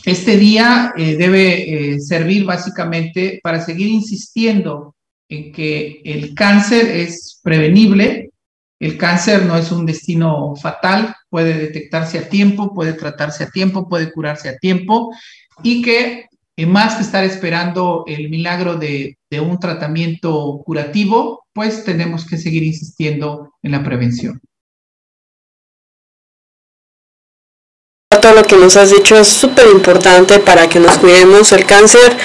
este 0.04 0.36
día 0.36 0.92
debe 0.96 1.98
servir 2.00 2.44
básicamente 2.44 3.40
para 3.42 3.60
seguir 3.60 3.88
insistiendo 3.88 4.94
en 5.28 5.52
que 5.52 6.00
el 6.04 6.34
cáncer 6.34 6.86
es 6.86 7.40
prevenible, 7.42 8.30
el 8.78 8.98
cáncer 8.98 9.44
no 9.46 9.56
es 9.56 9.72
un 9.72 9.86
destino 9.86 10.54
fatal, 10.56 11.14
puede 11.30 11.54
detectarse 11.54 12.18
a 12.18 12.28
tiempo, 12.28 12.74
puede 12.74 12.92
tratarse 12.92 13.44
a 13.44 13.50
tiempo, 13.50 13.88
puede 13.88 14.12
curarse 14.12 14.48
a 14.48 14.58
tiempo 14.58 15.14
y 15.62 15.80
que 15.82 16.26
eh, 16.56 16.66
más 16.66 16.94
que 16.94 17.02
estar 17.02 17.22
esperando 17.24 18.04
el 18.06 18.30
milagro 18.30 18.76
de, 18.76 19.18
un 19.38 19.58
tratamiento 19.58 20.62
curativo, 20.64 21.44
pues 21.52 21.84
tenemos 21.84 22.24
que 22.26 22.38
seguir 22.38 22.62
insistiendo 22.62 23.52
en 23.62 23.72
la 23.72 23.84
prevención. 23.84 24.40
todo 28.18 28.34
lo 28.34 28.44
que 28.44 28.56
nos 28.56 28.76
has 28.76 28.90
dicho 28.90 29.16
es 29.16 29.28
súper 29.28 29.68
importante 29.68 30.40
para 30.40 30.68
que 30.68 30.80
nos 30.80 30.96
cuidemos 30.98 31.52
el 31.52 31.64
cáncer. 31.64 32.16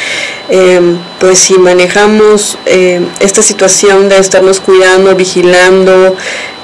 Em, 0.50 0.98
pues 1.20 1.38
si 1.38 1.60
manejamos 1.60 2.58
em, 2.66 3.06
esta 3.20 3.44
situación 3.44 4.10
de 4.10 4.18
estarnos 4.18 4.60
cuidando, 4.62 5.16
vigilando, 5.16 6.16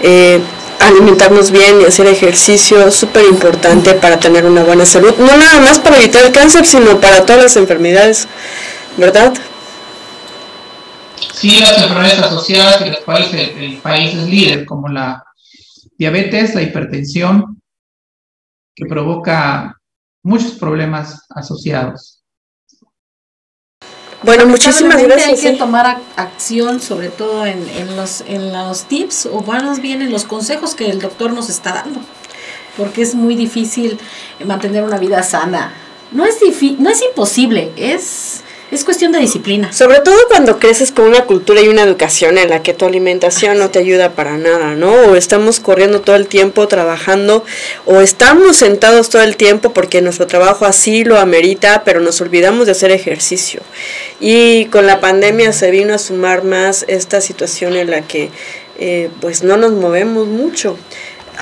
eh, 0.02 0.40
alimentarnos 0.79 1.51
bien 1.51 1.81
y 1.81 1.86
hacer 1.86 2.07
ejercicio, 2.07 2.91
súper 2.91 3.25
importante 3.25 3.93
para 3.93 4.19
tener 4.19 4.46
una 4.46 4.63
buena 4.63 4.86
salud. 4.86 5.15
No 5.17 5.38
nada 5.38 5.60
más 5.62 5.79
para 5.79 5.98
evitar 5.98 6.25
el 6.25 6.31
cáncer, 6.31 6.65
sino 6.65 7.00
para 7.00 7.25
todas 7.25 7.43
las 7.43 7.55
enfermedades, 7.55 8.27
¿verdad? 8.98 9.34
Sí, 11.34 11.60
las 11.60 11.77
enfermedades 11.77 12.19
asociadas 12.19 12.81
y 12.81 12.89
las 12.89 13.00
cuales 13.00 13.34
el 13.34 13.77
país 13.77 14.15
es 14.15 14.27
líder, 14.27 14.65
como 14.65 14.88
la 14.88 15.24
diabetes, 15.98 16.55
la 16.55 16.62
hipertensión, 16.62 17.62
que 18.75 18.86
provoca 18.86 19.75
muchos 20.24 20.53
problemas 20.53 21.25
asociados. 21.29 22.17
Bueno, 24.24 24.48
muchísimas 24.48 25.02
gracias. 25.02 25.28
Hay 25.28 25.52
que 25.52 25.58
tomar 25.58 26.00
acción, 26.16 26.82
sobre 26.82 27.10
todo 27.10 27.46
en, 27.46 27.96
los, 27.96 28.22
en 28.22 28.52
los 28.52 28.84
tips 28.86 29.28
o 29.32 29.42
más 29.42 29.80
bien 29.80 30.02
en 30.02 30.12
los 30.12 30.24
consejos 30.24 30.74
que 30.74 30.90
el 30.90 31.00
doctor 31.00 31.34
nos 31.34 31.50
está 31.50 31.74
dando, 31.74 32.00
porque 32.76 33.04
es 33.04 33.14
muy 33.14 33.36
difícil 33.36 34.00
mantener 34.44 34.84
una 34.84 34.98
vida 34.98 35.22
sana. 35.22 35.72
No 36.12 36.26
es, 36.26 36.38
no 36.80 36.90
es 36.90 37.02
imposible, 37.04 37.72
es 37.76 38.42
es 38.70 38.84
cuestión 38.84 39.12
de 39.12 39.20
disciplina. 39.20 39.72
Sobre 39.72 40.00
todo 40.02 40.18
cuando 40.28 40.60
creces 40.60 40.92
con 40.92 41.06
una 41.06 41.24
cultura 41.24 41.62
y 41.62 41.70
una 41.70 41.84
educación 41.84 42.38
en 42.38 42.50
la 42.50 42.64
que 42.64 42.74
tu 42.74 42.86
alimentación 42.86 43.58
no 43.58 43.70
te 43.70 43.80
ayuda 43.80 44.12
para 44.12 44.38
nada, 44.38 44.76
¿no? 44.76 44.92
O 44.92 45.16
estamos 45.16 45.60
corriendo 45.60 46.02
todo 46.02 46.16
el 46.16 46.28
tiempo 46.28 46.68
trabajando, 46.68 47.46
o 47.86 48.02
estamos 48.02 48.58
sentados 48.58 49.10
todo 49.10 49.22
el 49.22 49.38
tiempo 49.38 49.72
porque 49.72 50.02
nuestro 50.02 50.28
trabajo 50.28 50.66
así 50.66 51.04
lo 51.06 51.18
amerita, 51.18 51.84
pero 51.86 52.02
nos 52.02 52.20
olvidamos 52.20 52.66
de 52.66 52.74
hacer 52.74 52.92
ejercicio. 52.92 53.62
Y 54.20 54.66
con 54.66 54.86
la 54.86 55.00
pandemia 55.00 55.54
se 55.54 55.72
vino 55.72 55.94
a 55.94 55.98
sumar 55.98 56.44
más 56.44 56.84
esta 56.88 57.22
situación 57.22 57.76
en 57.76 57.90
la 57.90 58.02
que 58.02 58.32
eh, 58.80 59.10
pues 59.22 59.44
no 59.44 59.58
nos 59.58 59.72
movemos 59.72 60.28
mucho 60.28 60.78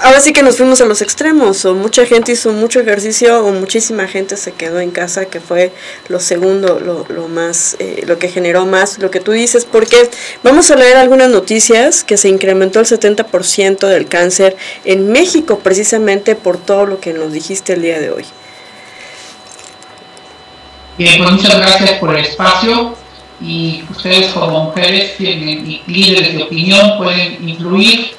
ahora 0.02 0.20
sí 0.20 0.34
que 0.34 0.44
nos 0.44 0.58
fuimos 0.58 0.82
a 0.82 0.86
los 0.86 1.02
extremos, 1.02 1.66
o 1.66 1.74
mucha 1.74 2.06
gente 2.06 2.32
hizo 2.32 2.52
mucho 2.52 2.80
ejercicio 2.80 3.46
o 3.46 3.52
muchísima 3.52 4.08
gente 4.08 4.38
se 4.38 4.52
quedó 4.52 4.80
en 4.80 4.92
casa, 4.92 5.26
que 5.26 5.40
fue 5.40 5.72
lo 6.10 6.20
segundo, 6.20 6.80
lo, 6.80 7.28
más, 7.28 7.76
eh, 7.80 8.04
lo 8.06 8.20
que 8.20 8.30
generó 8.30 8.66
más, 8.66 9.00
lo 9.00 9.12
que 9.12 9.20
tú 9.20 9.32
dices, 9.32 9.66
porque 9.66 10.10
vamos 10.44 10.70
a 10.72 10.76
leer 10.76 10.98
algunas 10.98 11.30
noticias 11.30 12.04
que 12.04 12.18
se 12.18 12.30
incrementó 12.30 12.80
el 12.80 12.86
70% 12.86 13.88
del 13.88 14.08
cáncer 14.08 14.58
en 14.84 15.12
México 15.12 15.60
precisamente 15.60 16.36
por 16.36 16.58
todo 16.58 16.86
lo 16.86 17.00
que 17.00 17.14
nos 17.14 17.32
dijiste 17.32 17.74
el 17.74 17.82
día 17.82 18.00
de 18.00 18.12
hoy. 18.12 18.26
Bien, 20.98 21.18
pues 21.18 21.32
muchas 21.32 21.58
gracias 21.58 21.92
por 22.00 22.16
el 22.16 22.24
espacio 22.26 22.96
y 23.42 23.84
ustedes 23.90 24.32
como 24.32 24.66
mujeres 24.66 25.18
tienen 25.18 25.82
líderes 25.88 26.38
de 26.38 26.44
opinión 26.44 26.98
pueden 26.98 27.50
influir 27.50 28.16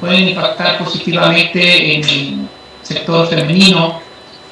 pueden 0.00 0.28
impactar 0.28 0.78
positivamente 0.78 1.94
en 1.94 2.04
el 2.04 2.48
sector 2.82 3.28
femenino 3.28 4.00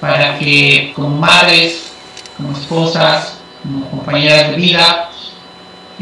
para 0.00 0.38
que 0.38 0.92
como 0.94 1.10
madres, 1.10 1.92
como 2.36 2.52
esposas, 2.52 3.38
como 3.62 3.90
compañeras 3.90 4.50
de 4.50 4.56
vida, 4.56 5.10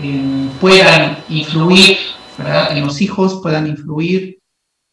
eh, 0.02 0.48
puedan 0.60 1.18
influir 1.28 1.98
en 2.70 2.84
los 2.84 3.00
hijos, 3.00 3.40
puedan 3.42 3.66
influir 3.66 4.38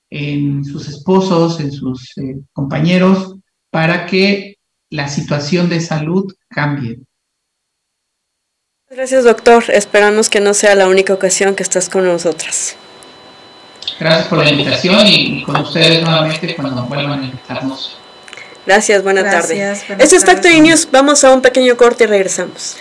en 0.10 0.64
sus 0.64 0.88
esposos, 0.88 1.60
en 1.60 1.72
sus 1.72 2.16
eh, 2.18 2.36
compañeros, 2.54 3.36
para 3.72 4.06
que 4.06 4.58
la 4.90 5.08
situación 5.08 5.70
de 5.70 5.80
salud 5.80 6.32
cambie. 6.50 7.00
Gracias, 8.90 9.24
doctor. 9.24 9.64
Esperamos 9.70 10.30
que 10.30 10.42
no 10.42 10.54
sea 10.54 10.76
la 10.76 10.90
única 10.90 11.14
ocasión 11.14 11.56
que 11.56 11.64
estás 11.64 11.90
con 11.90 12.06
nosotras. 12.06 12.76
Gracias 14.02 14.30
por 14.30 14.44
la 14.44 14.50
invitación 14.50 15.06
y, 15.06 15.44
con 15.44 15.58
ustedes 15.58 16.02
nuevamente 16.02 16.56
cuando 16.56 16.86
vuelvan 16.86 17.22
a 17.22 17.24
invitarnos. 17.24 18.00
Gracias, 18.66 19.04
buena 19.04 19.24
tarde. 19.24 19.74
Esto 20.00 20.16
es 20.16 20.26
Tacto 20.26 20.50
News. 20.50 20.88
Vamos 20.92 21.24
a 21.24 21.32
un 21.32 21.40
pequeño 21.40 21.78
corte 21.78 22.06
y 22.06 22.08
regresamos. 22.08 22.78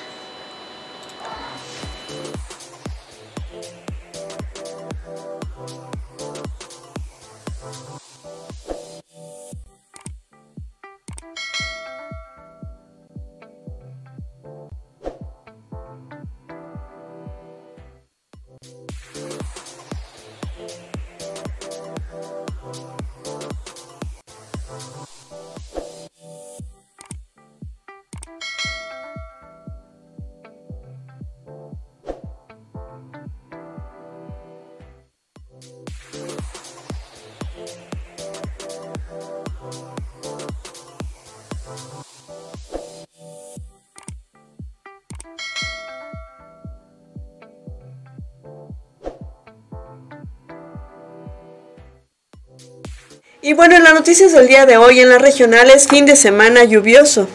Y 53.50 53.52
bueno, 53.52 53.74
en 53.74 53.82
las 53.82 53.94
noticias 53.94 54.30
del 54.30 54.46
día 54.46 54.64
de 54.64 54.76
hoy, 54.76 55.00
en 55.00 55.08
las 55.08 55.20
regionales, 55.20 55.88
fin 55.88 56.06
de 56.06 56.14
semana 56.14 56.62
lluvioso. 56.62 57.26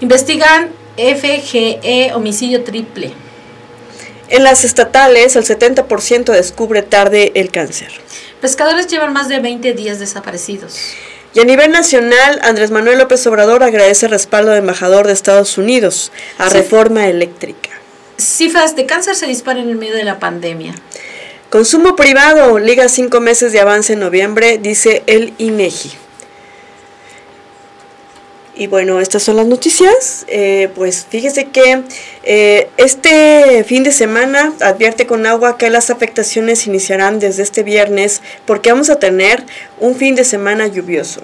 Investigan 0.00 0.70
FGE 0.96 2.10
homicidio 2.14 2.64
triple. 2.64 3.12
En 4.28 4.42
las 4.42 4.64
estatales, 4.64 5.36
el 5.36 5.44
70% 5.44 6.32
descubre 6.32 6.82
tarde 6.82 7.30
el 7.36 7.52
cáncer. 7.52 7.92
Pescadores 8.40 8.88
llevan 8.88 9.12
más 9.12 9.28
de 9.28 9.38
20 9.38 9.72
días 9.74 10.00
desaparecidos. 10.00 10.80
Y 11.32 11.38
a 11.38 11.44
nivel 11.44 11.70
nacional, 11.70 12.40
Andrés 12.42 12.72
Manuel 12.72 12.98
López 12.98 13.24
Obrador 13.28 13.62
agradece 13.62 14.06
el 14.06 14.10
respaldo 14.10 14.50
de 14.50 14.58
embajador 14.58 15.06
de 15.06 15.12
Estados 15.12 15.58
Unidos 15.58 16.10
a 16.38 16.48
reforma 16.48 17.06
eléctrica. 17.06 17.70
Cifras 18.16 18.74
de 18.74 18.86
cáncer 18.86 19.14
se 19.14 19.28
disparan 19.28 19.68
en 19.68 19.78
medio 19.78 19.94
de 19.94 20.02
la 20.02 20.18
pandemia. 20.18 20.74
Consumo 21.52 21.96
privado, 21.96 22.58
liga 22.58 22.88
cinco 22.88 23.20
meses 23.20 23.52
de 23.52 23.60
avance 23.60 23.92
en 23.92 24.00
noviembre, 24.00 24.56
dice 24.56 25.02
el 25.06 25.34
INEGI. 25.36 26.01
Y 28.62 28.68
bueno, 28.68 29.00
estas 29.00 29.24
son 29.24 29.34
las 29.34 29.48
noticias. 29.48 30.24
Eh, 30.28 30.68
pues 30.76 31.04
fíjese 31.10 31.46
que 31.46 31.82
eh, 32.22 32.68
este 32.76 33.64
fin 33.64 33.82
de 33.82 33.90
semana 33.90 34.52
advierte 34.60 35.04
con 35.04 35.26
agua 35.26 35.58
que 35.58 35.68
las 35.68 35.90
afectaciones 35.90 36.68
iniciarán 36.68 37.18
desde 37.18 37.42
este 37.42 37.64
viernes 37.64 38.22
porque 38.46 38.70
vamos 38.70 38.88
a 38.88 39.00
tener 39.00 39.42
un 39.80 39.96
fin 39.96 40.14
de 40.14 40.22
semana 40.22 40.68
lluvioso. 40.68 41.22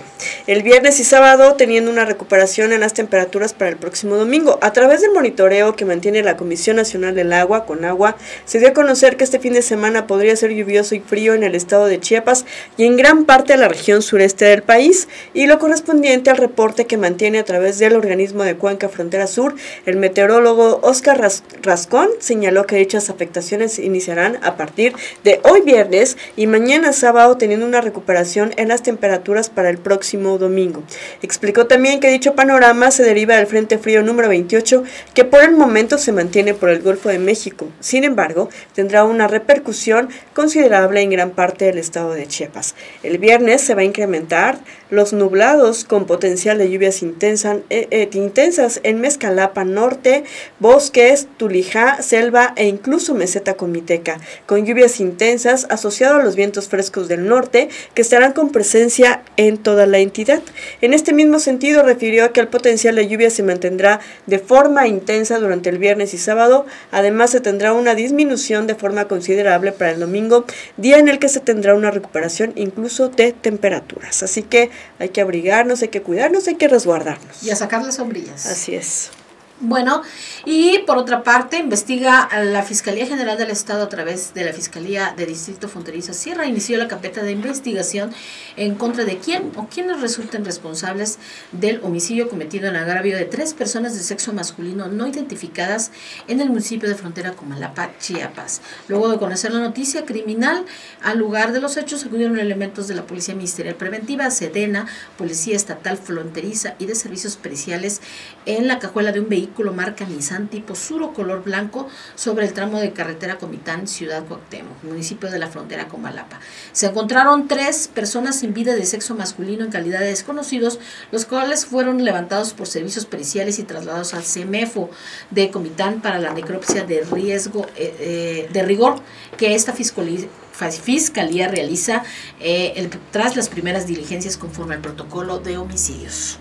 El 0.48 0.64
viernes 0.64 0.98
y 0.98 1.04
sábado 1.04 1.54
teniendo 1.54 1.92
una 1.92 2.04
recuperación 2.04 2.72
en 2.72 2.80
las 2.80 2.92
temperaturas 2.92 3.52
para 3.52 3.70
el 3.70 3.76
próximo 3.76 4.16
domingo. 4.16 4.58
A 4.60 4.72
través 4.72 5.00
del 5.00 5.12
monitoreo 5.12 5.76
que 5.76 5.84
mantiene 5.84 6.24
la 6.24 6.36
Comisión 6.36 6.74
Nacional 6.74 7.14
del 7.14 7.32
Agua 7.32 7.66
con 7.66 7.84
agua, 7.84 8.16
se 8.46 8.58
dio 8.58 8.70
a 8.70 8.72
conocer 8.72 9.16
que 9.16 9.22
este 9.22 9.38
fin 9.38 9.52
de 9.52 9.62
semana 9.62 10.08
podría 10.08 10.34
ser 10.34 10.50
lluvioso 10.50 10.96
y 10.96 11.00
frío 11.00 11.34
en 11.34 11.44
el 11.44 11.54
estado 11.54 11.86
de 11.86 12.00
Chiapas 12.00 12.46
y 12.76 12.86
en 12.86 12.96
gran 12.96 13.26
parte 13.26 13.52
de 13.52 13.60
la 13.60 13.68
región 13.68 14.02
sureste 14.02 14.46
del 14.46 14.64
país 14.64 15.06
y 15.34 15.46
lo 15.46 15.60
correspondiente 15.60 16.30
al 16.30 16.38
reporte 16.38 16.86
que 16.86 16.96
mantiene 16.96 17.27
a 17.36 17.44
través 17.44 17.78
del 17.78 17.96
organismo 17.96 18.44
de 18.44 18.56
Cuenca 18.56 18.88
Frontera 18.88 19.26
Sur, 19.26 19.54
el 19.86 19.96
meteorólogo 19.96 20.80
Oscar 20.82 21.20
Rascón 21.62 22.08
señaló 22.20 22.66
que 22.66 22.76
dichas 22.76 23.10
afectaciones 23.10 23.78
iniciarán 23.78 24.38
a 24.42 24.56
partir 24.56 24.94
de 25.24 25.40
hoy 25.44 25.60
viernes 25.60 26.16
y 26.36 26.46
mañana 26.46 26.92
sábado 26.92 27.36
teniendo 27.36 27.66
una 27.66 27.80
recuperación 27.80 28.52
en 28.56 28.68
las 28.68 28.82
temperaturas 28.82 29.50
para 29.50 29.68
el 29.70 29.78
próximo 29.78 30.38
domingo. 30.38 30.82
Explicó 31.22 31.66
también 31.66 32.00
que 32.00 32.10
dicho 32.10 32.34
panorama 32.34 32.90
se 32.90 33.02
deriva 33.02 33.36
del 33.36 33.46
Frente 33.46 33.78
Frío 33.78 34.02
número 34.02 34.28
28 34.28 34.84
que 35.14 35.24
por 35.24 35.42
el 35.42 35.52
momento 35.52 35.98
se 35.98 36.12
mantiene 36.12 36.54
por 36.54 36.70
el 36.70 36.80
Golfo 36.80 37.08
de 37.08 37.18
México. 37.18 37.68
Sin 37.80 38.04
embargo, 38.04 38.48
tendrá 38.74 39.04
una 39.04 39.28
repercusión 39.28 40.08
considerable 40.34 41.02
en 41.02 41.10
gran 41.10 41.30
parte 41.30 41.66
del 41.66 41.78
estado 41.78 42.14
de 42.14 42.26
Chiapas. 42.26 42.74
El 43.02 43.18
viernes 43.18 43.60
se 43.60 43.74
va 43.74 43.82
a 43.82 43.84
incrementar 43.84 44.58
los 44.90 45.12
nublados 45.12 45.84
con 45.84 46.06
potencial 46.06 46.58
de 46.58 46.70
lluvias 46.70 47.02
intensas, 47.08 47.58
eh, 47.70 47.88
eh, 47.90 48.08
intensas 48.12 48.80
en 48.82 49.00
Mezcalapa 49.00 49.64
Norte, 49.64 50.24
bosques, 50.58 51.26
Tulijá, 51.36 52.02
selva 52.02 52.52
e 52.56 52.66
incluso 52.66 53.14
meseta 53.14 53.54
comiteca, 53.54 54.18
con 54.46 54.64
lluvias 54.64 55.00
intensas 55.00 55.66
asociado 55.70 56.16
a 56.16 56.22
los 56.22 56.36
vientos 56.36 56.68
frescos 56.68 57.08
del 57.08 57.26
norte 57.26 57.68
que 57.94 58.02
estarán 58.02 58.32
con 58.32 58.50
presencia 58.50 59.22
en 59.36 59.58
toda 59.58 59.86
la 59.86 59.98
entidad. 59.98 60.42
En 60.80 60.92
este 60.92 61.12
mismo 61.12 61.38
sentido, 61.38 61.82
refirió 61.82 62.32
que 62.32 62.40
el 62.40 62.48
potencial 62.48 62.96
de 62.96 63.08
lluvia 63.08 63.30
se 63.30 63.42
mantendrá 63.42 64.00
de 64.26 64.38
forma 64.38 64.86
intensa 64.86 65.38
durante 65.38 65.70
el 65.70 65.78
viernes 65.78 66.14
y 66.14 66.18
sábado, 66.18 66.66
además 66.90 67.30
se 67.30 67.40
tendrá 67.40 67.72
una 67.72 67.94
disminución 67.94 68.66
de 68.66 68.74
forma 68.74 69.06
considerable 69.06 69.72
para 69.72 69.92
el 69.92 70.00
domingo, 70.00 70.44
día 70.76 70.98
en 70.98 71.08
el 71.08 71.18
que 71.18 71.28
se 71.28 71.40
tendrá 71.40 71.74
una 71.74 71.90
recuperación 71.90 72.52
incluso 72.56 73.08
de 73.08 73.32
temperaturas. 73.32 74.22
Así 74.22 74.42
que 74.42 74.70
hay 74.98 75.08
que 75.10 75.20
abrigarnos, 75.20 75.82
hay 75.82 75.88
que 75.88 76.02
cuidarnos, 76.02 76.48
hay 76.48 76.56
que 76.56 76.68
resguardarnos. 76.68 76.97
Y 77.42 77.50
a 77.50 77.56
sacar 77.56 77.82
las 77.82 77.96
sombrillas. 77.96 78.46
Así 78.46 78.74
es. 78.74 79.10
Bueno, 79.60 80.02
y 80.44 80.78
por 80.86 80.98
otra 80.98 81.24
parte, 81.24 81.58
investiga 81.58 82.28
la 82.44 82.62
Fiscalía 82.62 83.06
General 83.06 83.36
del 83.36 83.50
Estado 83.50 83.82
a 83.82 83.88
través 83.88 84.32
de 84.32 84.44
la 84.44 84.52
Fiscalía 84.52 85.14
de 85.16 85.26
Distrito 85.26 85.68
Fronterizo 85.68 86.14
Sierra. 86.14 86.46
Inició 86.46 86.78
la 86.78 86.86
carpeta 86.86 87.24
de 87.24 87.32
investigación 87.32 88.12
en 88.56 88.76
contra 88.76 89.04
de 89.04 89.18
quién 89.18 89.50
o 89.56 89.66
quiénes 89.66 90.00
resulten 90.00 90.44
responsables 90.44 91.18
del 91.50 91.80
homicidio 91.82 92.28
cometido 92.28 92.68
en 92.68 92.76
agravio 92.76 93.16
de 93.16 93.24
tres 93.24 93.52
personas 93.52 93.94
de 93.94 94.04
sexo 94.04 94.32
masculino 94.32 94.86
no 94.86 95.08
identificadas 95.08 95.90
en 96.28 96.40
el 96.40 96.50
municipio 96.50 96.88
de 96.88 96.94
frontera 96.94 97.32
Comalapa, 97.32 97.98
Chiapas. 97.98 98.60
Luego 98.86 99.08
de 99.08 99.18
conocer 99.18 99.52
la 99.52 99.58
noticia 99.58 100.04
criminal, 100.04 100.66
al 101.02 101.18
lugar 101.18 101.50
de 101.50 101.60
los 101.60 101.76
hechos 101.76 102.06
acudieron 102.06 102.38
elementos 102.38 102.86
de 102.86 102.94
la 102.94 103.08
Policía 103.08 103.34
Ministerial 103.34 103.74
Preventiva, 103.74 104.30
Sedena, 104.30 104.86
Policía 105.16 105.56
Estatal 105.56 105.98
Fronteriza 105.98 106.76
y 106.78 106.86
de 106.86 106.94
Servicios 106.94 107.36
Periciales 107.36 108.00
en 108.46 108.68
la 108.68 108.78
cajuela 108.78 109.10
de 109.10 109.18
un 109.18 109.28
vehículo 109.28 109.47
vehículo 109.48 109.72
marca 109.72 110.04
Nissan 110.04 110.48
tipo 110.48 110.74
Suro 110.74 111.14
color 111.14 111.42
blanco 111.42 111.88
sobre 112.14 112.46
el 112.46 112.52
tramo 112.52 112.78
de 112.80 112.92
carretera 112.92 113.38
Comitán, 113.38 113.88
Ciudad 113.88 114.24
Cuauhtémoc, 114.26 114.82
municipio 114.82 115.30
de 115.30 115.38
la 115.38 115.48
frontera 115.48 115.88
con 115.88 116.02
Malapa. 116.02 116.38
Se 116.72 116.86
encontraron 116.86 117.48
tres 117.48 117.88
personas 117.88 118.38
sin 118.40 118.52
vida 118.52 118.74
de 118.74 118.84
sexo 118.84 119.14
masculino 119.14 119.64
en 119.64 119.70
calidad 119.70 120.00
de 120.00 120.08
desconocidos, 120.08 120.78
los 121.12 121.24
cuales 121.24 121.64
fueron 121.64 122.04
levantados 122.04 122.52
por 122.52 122.66
servicios 122.66 123.06
periciales 123.06 123.58
y 123.58 123.62
trasladados 123.62 124.12
al 124.12 124.22
CEMEFO 124.22 124.90
de 125.30 125.50
Comitán 125.50 126.02
para 126.02 126.18
la 126.18 126.32
necropsia 126.32 126.84
de 126.84 127.04
riesgo 127.10 127.66
eh, 127.76 127.94
eh, 128.00 128.48
de 128.52 128.62
rigor 128.62 129.00
que 129.38 129.54
esta 129.54 129.72
fiscalía 129.72 131.48
realiza 131.48 132.02
eh, 132.40 132.90
tras 133.10 133.34
las 133.36 133.48
primeras 133.48 133.86
diligencias 133.86 134.36
conforme 134.36 134.74
al 134.74 134.82
protocolo 134.82 135.38
de 135.38 135.56
homicidios. 135.56 136.38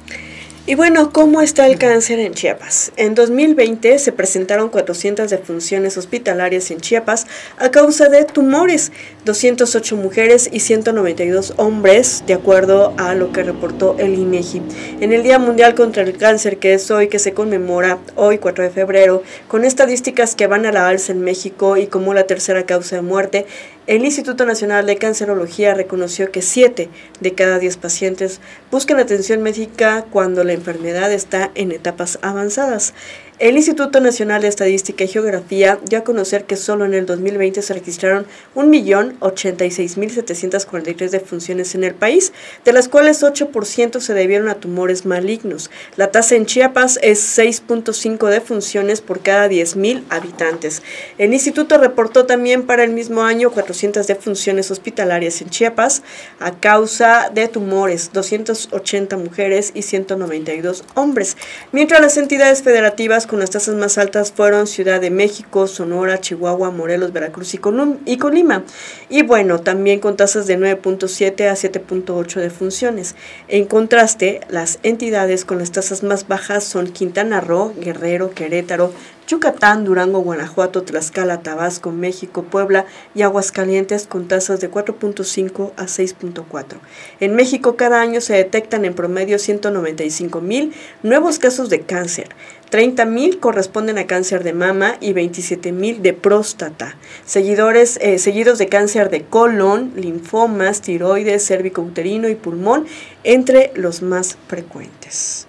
Y 0.69 0.75
bueno, 0.75 1.13
¿cómo 1.13 1.41
está 1.41 1.65
el 1.65 1.77
cáncer 1.77 2.19
en 2.19 2.33
Chiapas? 2.33 2.91
En 2.97 3.15
2020 3.15 3.99
se 3.99 4.11
presentaron 4.11 4.67
400 4.67 5.29
defunciones 5.29 5.97
hospitalarias 5.97 6.71
en 6.71 6.81
Chiapas 6.81 7.25
a 7.57 7.71
causa 7.71 8.09
de 8.09 8.25
tumores, 8.25 8.91
208 9.23 9.95
mujeres 9.95 10.49
y 10.51 10.59
192 10.59 11.53
hombres, 11.55 12.21
de 12.27 12.33
acuerdo 12.33 12.93
a 12.97 13.15
lo 13.15 13.31
que 13.31 13.43
reportó 13.43 13.95
el 13.97 14.15
INEGI. 14.15 14.57
E 14.99 15.05
en 15.05 15.13
el 15.13 15.23
Día 15.23 15.39
Mundial 15.39 15.73
contra 15.73 16.03
el 16.03 16.17
Cáncer, 16.17 16.57
que 16.57 16.73
es 16.73 16.91
hoy 16.91 17.07
que 17.07 17.19
se 17.19 17.31
conmemora, 17.31 17.99
hoy 18.17 18.37
4 18.37 18.65
de 18.65 18.69
febrero, 18.69 19.23
con 19.47 19.63
estadísticas 19.63 20.35
que 20.35 20.47
van 20.47 20.65
a 20.65 20.73
la 20.73 20.89
alza 20.89 21.13
en 21.13 21.21
México 21.21 21.77
y 21.77 21.87
como 21.87 22.13
la 22.13 22.27
tercera 22.27 22.65
causa 22.65 22.97
de 22.97 23.03
muerte, 23.03 23.45
el 23.87 24.03
Instituto 24.03 24.45
Nacional 24.45 24.85
de 24.85 24.97
Cancerología 24.97 25.73
reconoció 25.73 26.29
que 26.29 26.41
7 26.41 26.89
de 27.21 27.33
cada 27.33 27.57
10 27.57 27.77
pacientes 27.77 28.41
buscan 28.69 28.99
atención 28.99 29.41
médica 29.41 30.05
cuando 30.11 30.43
la 30.43 30.51
enfermedad 30.51 31.11
está 31.13 31.51
en 31.55 31.71
etapas 31.71 32.19
avanzadas. 32.21 32.93
El 33.39 33.55
Instituto 33.55 33.99
Nacional 33.99 34.41
de 34.41 34.47
Estadística 34.47 35.03
y 35.03 35.07
Geografía 35.07 35.77
dio 35.87 35.99
a 35.99 36.03
conocer 36.03 36.45
que 36.45 36.55
solo 36.55 36.85
en 36.85 36.95
el 36.95 37.05
2020 37.05 37.61
se 37.61 37.73
registraron 37.75 38.25
1.086.743 38.55 41.11
defunciones 41.11 41.75
en 41.75 41.83
el 41.83 41.93
país, 41.93 42.33
de 42.65 42.73
las 42.73 42.89
cuales 42.89 43.21
8% 43.21 43.99
se 43.99 44.13
debieron 44.15 44.49
a 44.49 44.55
tumores 44.55 45.05
malignos. 45.05 45.69
La 45.97 46.09
tasa 46.09 46.33
en 46.33 46.47
Chiapas 46.47 46.97
es 47.03 47.37
6.5 47.37 48.27
defunciones 48.27 49.01
por 49.01 49.19
cada 49.19 49.47
10.000 49.47 50.01
habitantes. 50.09 50.81
El 51.19 51.31
instituto 51.31 51.77
reportó 51.77 52.25
también 52.25 52.65
para 52.65 52.83
el 52.83 52.89
mismo 52.89 53.21
año 53.21 53.51
400 53.51 54.07
defunciones 54.07 54.71
hospitalarias 54.71 55.43
en 55.43 55.51
Chiapas 55.51 56.01
a 56.39 56.53
causa 56.53 57.29
de 57.31 57.47
tumores, 57.47 58.09
280 58.13 59.15
mujeres 59.17 59.73
y 59.75 59.83
192 59.83 60.83
hombres, 60.95 61.37
mientras 61.71 62.01
las 62.01 62.17
entidades 62.17 62.63
federativas 62.63 63.26
con 63.27 63.39
las 63.39 63.51
tasas 63.51 63.75
más 63.75 63.97
altas 63.97 64.31
fueron 64.31 64.65
Ciudad 64.65 64.99
de 64.99 65.11
México, 65.11 65.67
Sonora, 65.67 66.19
Chihuahua, 66.19 66.71
Morelos, 66.71 67.13
Veracruz 67.13 67.53
y, 67.53 67.59
y 68.05 68.17
Colima. 68.17 68.63
Y 69.09 69.21
bueno, 69.21 69.59
también 69.59 69.99
con 69.99 70.17
tasas 70.17 70.47
de 70.47 70.57
9.7 70.57 71.47
a 71.49 71.53
7.8 71.53 72.39
de 72.39 72.49
funciones. 72.49 73.15
En 73.47 73.65
contraste, 73.65 74.41
las 74.49 74.79
entidades 74.83 75.45
con 75.45 75.59
las 75.59 75.71
tasas 75.71 76.01
más 76.03 76.27
bajas 76.27 76.63
son 76.63 76.87
Quintana 76.87 77.41
Roo, 77.41 77.73
Guerrero, 77.79 78.31
Querétaro, 78.31 78.91
Yucatán, 79.27 79.83
Durango, 79.83 80.19
Guanajuato, 80.21 80.83
Tlaxcala, 80.83 81.41
Tabasco, 81.41 81.91
México, 81.91 82.43
Puebla 82.43 82.85
y 83.13 83.23
Aguascalientes 83.23 84.07
con 84.07 84.29
tasas 84.29 84.61
de 84.61 84.71
4.5 84.71 85.73
a 85.75 85.83
6.4. 85.83 86.77
En 87.19 87.35
México 87.35 87.75
cada 87.75 87.99
año 87.99 88.21
se 88.21 88.35
detectan 88.35 88.85
en 88.85 88.93
promedio 88.93 89.37
195 89.37 90.39
mil 90.39 90.73
nuevos 91.03 91.39
casos 91.39 91.69
de 91.69 91.81
cáncer. 91.81 92.29
30 92.69 93.05
mil 93.05 93.39
corresponden 93.39 93.97
a 93.97 94.07
cáncer 94.07 94.43
de 94.43 94.53
mama 94.53 94.97
y 94.99 95.13
27 95.13 95.71
mil 95.71 96.01
de 96.01 96.13
próstata. 96.13 96.97
Seguidores, 97.25 97.97
eh, 98.01 98.19
seguidos 98.19 98.57
de 98.57 98.67
cáncer 98.67 99.09
de 99.09 99.23
colon, 99.23 99.93
linfomas, 99.95 100.81
tiroides, 100.81 101.45
cérvico 101.45 101.81
uterino 101.81 102.27
y 102.29 102.35
pulmón, 102.35 102.85
entre 103.23 103.71
los 103.75 104.01
más 104.01 104.37
frecuentes. 104.47 105.46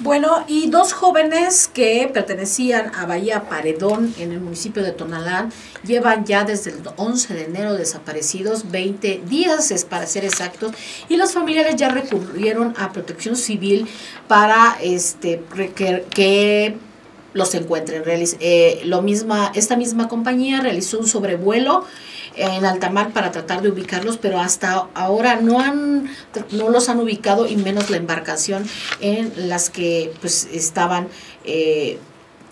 Bueno, 0.00 0.44
y 0.48 0.70
dos 0.70 0.92
jóvenes 0.92 1.70
que 1.72 2.10
pertenecían 2.12 2.92
a 2.96 3.06
Bahía 3.06 3.48
Paredón 3.48 4.12
en 4.18 4.32
el 4.32 4.40
municipio 4.40 4.82
de 4.82 4.90
Tonalán 4.90 5.52
llevan 5.86 6.26
ya 6.26 6.42
desde 6.42 6.72
el 6.72 6.78
11 6.96 7.34
de 7.34 7.44
enero 7.44 7.74
desaparecidos, 7.74 8.72
20 8.72 9.22
días 9.28 9.70
es 9.70 9.84
para 9.84 10.06
ser 10.06 10.24
exactos, 10.24 10.72
y 11.08 11.16
los 11.16 11.32
familiares 11.32 11.76
ya 11.76 11.90
recurrieron 11.90 12.74
a 12.76 12.92
Protección 12.92 13.36
Civil 13.36 13.86
para 14.26 14.76
este 14.82 15.40
que, 15.76 16.04
que 16.10 16.76
los 17.32 17.54
encuentren. 17.54 18.02
Eh, 18.06 18.82
lo 18.84 19.00
misma, 19.02 19.52
esta 19.54 19.76
misma 19.76 20.08
compañía 20.08 20.60
realizó 20.60 20.98
un 20.98 21.06
sobrevuelo 21.06 21.84
en 22.36 22.64
alta 22.64 22.90
mar 22.90 23.12
para 23.12 23.30
tratar 23.30 23.62
de 23.62 23.70
ubicarlos, 23.70 24.18
pero 24.18 24.40
hasta 24.40 24.88
ahora 24.94 25.36
no 25.36 25.60
han 25.60 26.10
no 26.52 26.68
los 26.68 26.88
han 26.88 27.00
ubicado 27.00 27.46
y 27.46 27.56
menos 27.56 27.90
la 27.90 27.96
embarcación 27.96 28.64
en 29.00 29.32
las 29.48 29.70
que 29.70 30.12
pues 30.20 30.48
estaban 30.52 31.08
eh, 31.44 31.98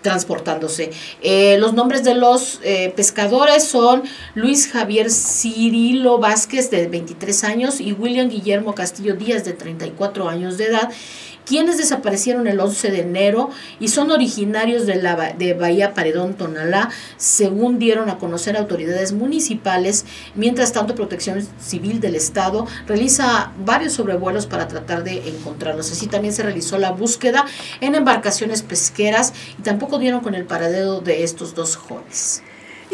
transportándose. 0.02 0.90
Eh, 1.22 1.56
los 1.58 1.74
nombres 1.74 2.04
de 2.04 2.14
los 2.14 2.60
eh, 2.62 2.92
pescadores 2.94 3.64
son 3.64 4.02
Luis 4.34 4.70
Javier 4.70 5.10
Cirilo 5.10 6.18
Vázquez, 6.18 6.70
de 6.70 6.88
23 6.88 7.44
años, 7.44 7.80
y 7.80 7.92
William 7.92 8.28
Guillermo 8.28 8.74
Castillo 8.74 9.14
Díaz, 9.14 9.44
de 9.44 9.52
34 9.52 10.28
años 10.28 10.58
de 10.58 10.66
edad 10.66 10.90
quienes 11.44 11.78
desaparecieron 11.78 12.46
el 12.46 12.61
11 12.61 12.90
de 12.90 13.00
enero 13.00 13.50
y 13.81 13.88
son 13.88 14.11
originarios 14.11 14.87
de, 14.87 14.96
la, 14.96 15.35
de 15.37 15.55
Bahía 15.55 15.94
Paredón, 15.94 16.35
Tonalá, 16.35 16.90
según 17.16 17.78
dieron 17.78 18.11
a 18.11 18.18
conocer 18.18 18.57
autoridades 18.57 19.12
municipales. 19.12 20.05
Mientras 20.35 20.72
tanto, 20.72 20.94
Protección 20.94 21.46
Civil 21.61 22.00
del 22.00 22.14
Estado 22.14 22.66
realiza 22.87 23.52
varios 23.64 23.94
sobrevuelos 23.94 24.46
para 24.46 24.68
tratar 24.68 25.05
de 25.05 25.28
encontrarlos. 25.28 25.90
Así 25.90 26.07
también 26.07 26.35
se 26.35 26.42
realizó 26.42 26.78
la 26.78 26.92
búsqueda 26.92 27.44
en 27.81 27.94
embarcaciones 27.94 28.62
pesqueras 28.62 29.33
y 29.59 29.62
tampoco 29.62 29.98
dieron 29.98 30.20
con 30.20 30.35
el 30.35 30.44
paradero 30.44 31.00
de 31.00 31.24
estos 31.24 31.55
dos 31.55 31.76
jóvenes. 31.76 32.42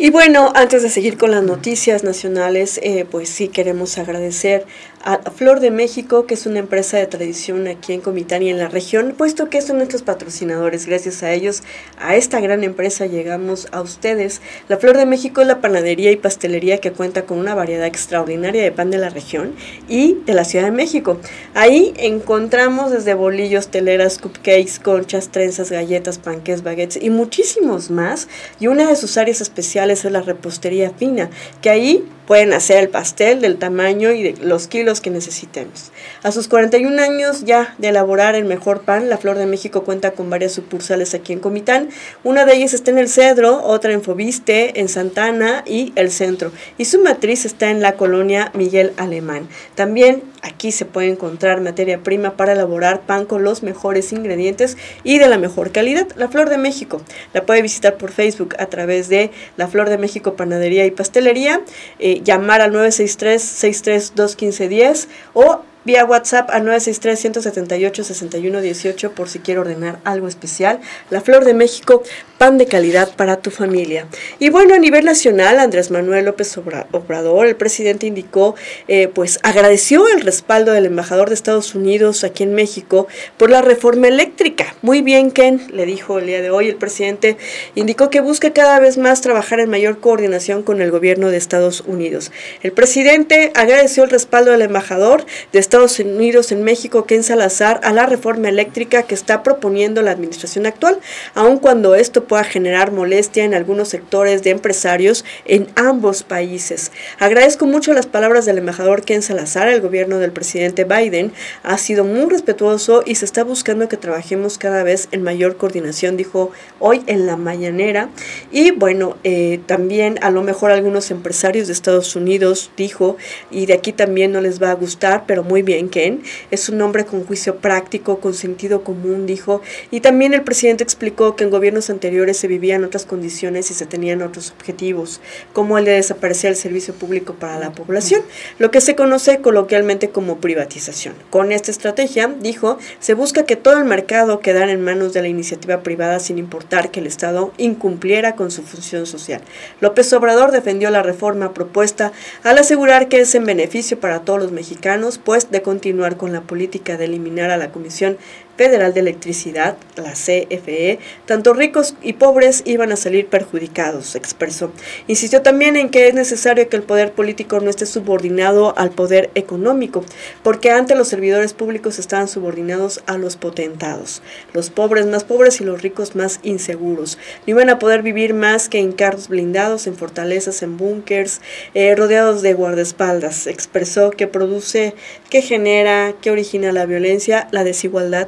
Y 0.01 0.11
bueno, 0.11 0.53
antes 0.55 0.85
de 0.85 0.91
seguir 0.91 1.19
con 1.19 1.33
las 1.33 1.43
noticias 1.43 2.05
nacionales, 2.05 2.79
eh, 2.85 3.05
pues 3.11 3.29
sí 3.29 3.49
queremos 3.49 3.99
agradecer 3.99 4.65
a 5.05 5.19
Flor 5.31 5.61
de 5.61 5.71
México, 5.71 6.27
que 6.27 6.35
es 6.35 6.47
una 6.47 6.59
empresa 6.59 6.97
de 6.97 7.07
tradición 7.07 7.67
aquí 7.69 7.93
en 7.93 8.01
Comitán 8.01 8.43
y 8.43 8.51
en 8.51 8.59
la 8.59 8.69
región, 8.69 9.15
puesto 9.17 9.49
que 9.49 9.63
son 9.63 9.79
nuestros 9.79 10.03
patrocinadores. 10.03 10.87
Gracias 10.87 11.23
a 11.23 11.33
ellos, 11.33 11.63
a 11.99 12.17
esta 12.17 12.41
gran 12.41 12.65
empresa 12.65 13.07
llegamos 13.07 13.69
a 13.73 13.81
ustedes. 13.81 14.41
La 14.69 14.77
Flor 14.77 14.97
de 14.97 15.07
México 15.07 15.41
es 15.41 15.47
la 15.47 15.61
panadería 15.61 16.11
y 16.11 16.17
pastelería 16.17 16.79
que 16.79 16.93
cuenta 16.93 17.23
con 17.23 17.39
una 17.39 17.55
variedad 17.55 17.87
extraordinaria 17.87 18.63
de 18.63 18.73
pan 18.73 18.91
de 18.91 18.99
la 18.99 19.11
región 19.11 19.55
y 19.89 20.15
de 20.27 20.35
la 20.35 20.45
Ciudad 20.45 20.67
de 20.67 20.73
México. 20.73 21.19
Ahí 21.55 21.95
encontramos 21.97 22.91
desde 22.91 23.15
bolillos, 23.15 23.69
teleras, 23.69 24.19
cupcakes, 24.19 24.81
conchas, 24.83 25.29
trenzas, 25.31 25.71
galletas, 25.71 26.19
panques, 26.19 26.63
baguettes 26.63 27.03
y 27.03 27.11
muchísimos 27.11 27.91
más. 27.91 28.29
Y 28.61 28.67
una 28.67 28.89
de 28.89 28.97
sus 28.97 29.17
áreas 29.17 29.41
especiales 29.41 30.05
es 30.05 30.13
la 30.13 30.23
repostería 30.23 30.91
fina, 30.91 31.31
que 31.63 31.71
ahí 31.71 32.09
pueden 32.29 32.53
hacer 32.53 32.77
el 32.77 32.91
pastel 32.91 33.41
del 33.41 33.57
tamaño 33.57 34.13
y 34.13 34.23
de 34.23 34.45
los 34.45 34.69
kilos 34.69 35.01
que 35.01 35.09
necesitemos. 35.09 35.93
A 36.23 36.31
sus 36.31 36.47
41 36.47 37.03
años 37.03 37.47
ya 37.47 37.75
de 37.79 37.89
elaborar 37.89 38.35
el 38.35 38.45
mejor 38.45 38.83
pan, 38.83 39.09
la 39.09 39.17
Flor 39.17 39.39
de 39.39 39.47
México 39.47 39.83
cuenta 39.83 40.11
con 40.11 40.29
varias 40.29 40.53
sucursales 40.53 41.15
aquí 41.15 41.33
en 41.33 41.41
Comitán. 41.41 41.89
Una 42.25 42.45
de 42.45 42.55
ellas 42.55 42.75
está 42.75 42.91
en 42.91 42.99
el 42.99 43.09
Cedro, 43.09 43.65
otra 43.65 43.95
en 43.95 44.03
Fobiste, 44.03 44.79
en 44.79 44.91
Santana 44.91 45.65
y 45.67 45.95
el 45.97 46.11
Centro. 46.11 46.53
Y 46.77 46.85
su 46.85 47.01
matriz 47.01 47.47
está 47.47 47.71
en 47.71 47.81
la 47.81 47.95
colonia 47.95 48.53
Miguel 48.53 48.93
Alemán. 48.99 49.49
También 49.75 50.23
aquí 50.43 50.71
se 50.71 50.85
puede 50.85 51.09
encontrar 51.09 51.63
materia 51.63 52.03
prima 52.03 52.37
para 52.37 52.53
elaborar 52.53 53.01
pan 53.01 53.25
con 53.25 53.43
los 53.43 53.63
mejores 53.63 54.13
ingredientes 54.13 54.77
y 55.03 55.19
de 55.19 55.29
la 55.29 55.39
mejor 55.39 55.73
calidad. 55.73 56.07
La 56.17 56.29
Flor 56.29 56.51
de 56.51 56.59
México 56.59 57.01
la 57.33 57.47
puede 57.47 57.63
visitar 57.63 57.97
por 57.97 58.13
Facebook 58.13 58.55
a 58.59 58.67
través 58.67 59.09
de 59.09 59.31
La 59.57 59.67
Flor 59.67 59.89
de 59.89 59.97
México 59.97 60.35
Panadería 60.35 60.85
y 60.85 60.91
Pastelería. 60.91 61.63
Eh, 61.99 62.18
llamar 62.25 62.61
al 62.61 62.73
963-632-1510 62.73 65.07
o 65.35 65.63
vía 65.85 66.05
WhatsApp 66.05 66.51
a 66.51 66.61
963-178-6118 66.61 69.11
por 69.11 69.29
si 69.29 69.39
quiere 69.39 69.61
ordenar 69.61 70.01
algo 70.05 70.27
especial. 70.29 70.81
La 71.11 71.21
Flor 71.21 71.45
de 71.45 71.55
México, 71.55 72.03
pan 72.37 72.59
de 72.59 72.67
calidad 72.67 73.15
para 73.17 73.39
tu 73.39 73.51
familia. 73.51 74.07
Y 74.39 74.51
bueno, 74.51 74.75
a 74.75 74.79
nivel 74.79 75.05
nacional, 75.05 75.59
Andrés 75.59 75.91
Manuel 75.91 76.27
López 76.27 76.57
Obrador, 76.93 77.47
el 77.47 77.57
presidente 77.57 78.07
indicó, 78.07 78.55
eh, 78.87 79.09
pues 79.09 79.41
agradeció 79.43 80.07
el 80.09 80.21
respaldo 80.21 80.73
del 80.73 80.87
embajador 80.87 81.29
de 81.29 81.35
Estados 81.35 81.75
Unidos 81.75 82.25
aquí 82.25 82.45
en 82.45 82.55
México 82.55 83.07
por 83.37 83.51
la 83.51 83.63
reforma 83.63 84.09
eléctrica. 84.09 84.75
Muy 84.83 85.03
bien, 85.03 85.31
Ken, 85.31 85.63
le 85.73 85.87
dijo 85.87 86.19
el 86.19 86.27
día 86.27 86.43
de 86.43 86.51
hoy 86.51 86.69
el 86.69 86.77
presidente, 86.77 87.37
indicó 87.75 88.11
que 88.11 88.21
busca 88.21 88.53
cada 88.53 88.79
vez 88.79 88.99
más 88.99 89.21
trabajar 89.21 89.61
en 89.61 89.71
mayor 89.71 90.01
coordinación 90.01 90.63
con 90.63 90.81
el 90.81 90.91
gobierno 90.91 91.31
de 91.31 91.37
Estados 91.37 91.83
Unidos. 91.87 92.33
El 92.63 92.73
presidente 92.73 93.53
agradeció 93.55 94.05
el 94.05 94.11
respaldo 94.11 94.53
del 94.53 94.63
embajador 94.63 95.25
de 95.53 95.59
Estados 95.69 95.99
Unidos 95.99 96.51
en 96.51 96.65
México, 96.65 97.05
Ken 97.05 97.23
Salazar, 97.23 97.79
a 97.85 97.93
la 97.93 98.07
reforma 98.07 98.49
eléctrica 98.49 99.03
que 99.03 99.15
está 99.15 99.43
proponiendo 99.43 100.01
la 100.01 100.13
administración 100.13 100.65
actual, 100.65 100.99
aun 101.35 101.59
cuando 101.59 101.95
esto 101.95 102.25
pueda 102.25 102.43
generar 102.43 102.91
molestia 102.91 103.45
en 103.45 103.53
algunos 103.53 103.91
sectores 103.91 104.43
de 104.43 104.49
empresarios 104.49 105.27
en 105.45 105.67
ambos 105.75 106.23
países. 106.23 106.91
Agradezco 107.19 107.67
mucho 107.67 107.93
las 107.93 108.07
palabras 108.07 108.47
del 108.47 108.57
embajador 108.57 109.03
Ken 109.03 109.21
Salazar. 109.21 109.69
El 109.69 109.83
gobierno 109.83 110.19
del 110.19 110.33
presidente 110.33 110.85
Biden 110.85 111.33
ha 111.63 111.77
sido 111.77 112.03
muy 112.03 112.31
respetuoso 112.31 113.03
y 113.05 113.17
se 113.17 113.27
está 113.27 113.45
buscando 113.45 113.91
que 113.91 113.99
trabajemos 113.99 114.57
cada 114.57 114.83
vez 114.83 115.09
en 115.13 115.23
mayor 115.23 115.59
coordinación, 115.59 116.17
dijo 116.17 116.51
hoy 116.79 117.03
en 117.07 117.27
la 117.27 117.37
mañanera. 117.37 118.09
Y 118.51 118.71
bueno, 118.71 119.19
eh, 119.23 119.61
también 119.67 120.19
a 120.23 120.31
lo 120.31 120.41
mejor 120.43 120.71
algunos 120.71 121.11
empresarios 121.11 121.67
de 121.67 121.75
Estados 121.75 122.17
Unidos 122.17 122.71
dijo, 122.75 123.19
y 123.51 123.67
de 123.67 123.75
aquí 123.75 123.93
también 123.93 124.33
no 124.33 124.41
les 124.41 124.63
va 124.63 124.71
a 124.71 124.75
gustar, 124.75 125.25
pero 125.27 125.45
muy 125.45 125.58
bien 125.63 125.89
Ken, 125.89 126.23
es 126.51 126.69
un 126.69 126.81
hombre 126.81 127.05
con 127.05 127.25
juicio 127.25 127.57
práctico, 127.57 128.21
con 128.21 128.35
sentido 128.35 128.85
común, 128.85 129.27
dijo, 129.27 129.63
y 129.91 130.01
también 130.01 130.35
el 130.35 130.43
presidente 130.43 130.85
explicó 130.85 131.37
que 131.37 131.45
en 131.45 131.51
gobiernos 131.51 131.91
anteriores 131.91 132.37
se 132.37 132.49
vivían 132.49 132.85
otras 132.85 133.05
condiciones 133.05 133.71
y 133.71 133.75
se 133.75 133.87
tenían 133.87 134.23
otros 134.23 134.51
objetivos, 134.51 135.21
como 135.53 135.79
el 135.79 135.85
de 135.85 135.93
desaparecer 135.93 136.51
el 136.51 136.57
servicio 136.57 136.95
público 136.95 137.35
para 137.35 137.59
la 137.59 137.73
población, 137.73 138.23
lo 138.59 138.71
que 138.71 138.81
se 138.81 138.95
conoce 138.95 139.41
coloquialmente 139.41 140.11
como 140.11 140.39
privatización. 140.39 141.15
Con 141.31 141.53
esta 141.53 141.71
estrategia, 141.71 142.35
dijo, 142.41 142.79
se 143.01 143.15
busca 143.15 143.45
que 143.45 143.57
todo 143.57 143.79
el 143.79 143.85
mercado 143.85 144.41
quedara 144.41 144.73
en 144.73 144.83
manos 144.83 145.13
de 145.13 145.23
la 145.23 145.29
iniciativa 145.29 145.83
privada 145.83 146.21
sin 146.21 146.39
importar 146.39 146.91
que 146.91 147.01
el 147.01 147.07
Estado 147.07 147.53
incumpliera 147.59 148.35
con 148.37 148.51
su 148.51 148.63
función 148.63 149.07
social. 149.07 149.41
López 149.81 150.13
Obrador 150.13 150.53
defendió 150.53 150.91
la 150.91 151.03
reforma 151.03 151.55
propuesta 151.55 152.13
al 152.43 152.59
asegurar 152.59 153.09
que 153.09 153.21
es 153.21 153.35
en 153.35 153.45
beneficio 153.45 153.99
para 154.01 154.21
todos 154.21 154.41
los 154.41 154.53
mexicanos, 154.53 155.19
pues 155.19 155.48
de 155.51 155.63
continuar 155.63 156.17
con 156.17 156.33
la 156.33 156.43
política 156.43 156.97
de 156.97 157.07
eliminar 157.07 157.51
a 157.51 157.57
la 157.57 157.71
Comisión 157.71 158.17
Federal 158.59 158.93
de 158.93 159.01
Electricidad, 159.01 159.77
la 159.97 160.13
CFE, 160.13 160.99
tanto 161.27 161.55
ricos 161.55 161.95
y 162.03 162.15
pobres 162.15 162.63
iban 162.67 162.91
a 162.91 162.97
salir 162.97 163.29
perjudicados, 163.29 164.17
expresó. 164.17 164.73
Insistió 165.07 165.43
también 165.43 165.77
en 165.77 165.91
que 165.91 166.09
es 166.09 166.15
necesario 166.15 166.69
que 166.69 166.77
el 166.77 166.83
poder 166.83 167.13
político 167.13 167.61
no 167.61 167.71
esté 167.71 167.87
subordinado 167.87 168.77
al 168.77 168.91
poder 168.91 169.31
económico, 169.37 170.05
porque 170.43 170.73
antes 170.73 170.99
los 170.99 171.07
servidores 171.07 171.55
públicos 171.55 172.01
estaban 172.01 172.27
subordinados 172.27 173.03
a 173.07 173.17
los 173.17 173.37
potentados, 173.37 174.23
los 174.53 174.71
pobres 174.71 175.07
más 175.07 175.23
pobres 175.23 175.61
y 175.61 175.65
los 175.65 175.81
ricos 175.81 176.17
más 176.17 176.41
inseguros. 176.43 177.17
No 177.47 177.53
iban 177.53 177.71
a 177.71 177.79
poder 177.79 178.03
vivir 178.03 178.35
más 178.35 178.69
que 178.69 178.81
en 178.81 178.91
carros 178.91 179.29
blindados, 179.29 179.87
en 179.87 179.95
fortalezas, 179.95 180.63
en 180.65 180.77
búnkers, 180.77 181.41
eh, 181.75 181.95
rodeados 181.95 182.43
de 182.43 182.55
guardaespaldas. 182.55 183.47
Expresó 183.47 184.11
que 184.11 184.27
produce, 184.27 184.95
que 185.31 185.43
genera, 185.43 186.13
que 186.21 186.33
origina 186.33 186.73
la 186.73 186.87
violencia, 186.87 187.47
la 187.53 187.63
desigualdad, 187.63 188.27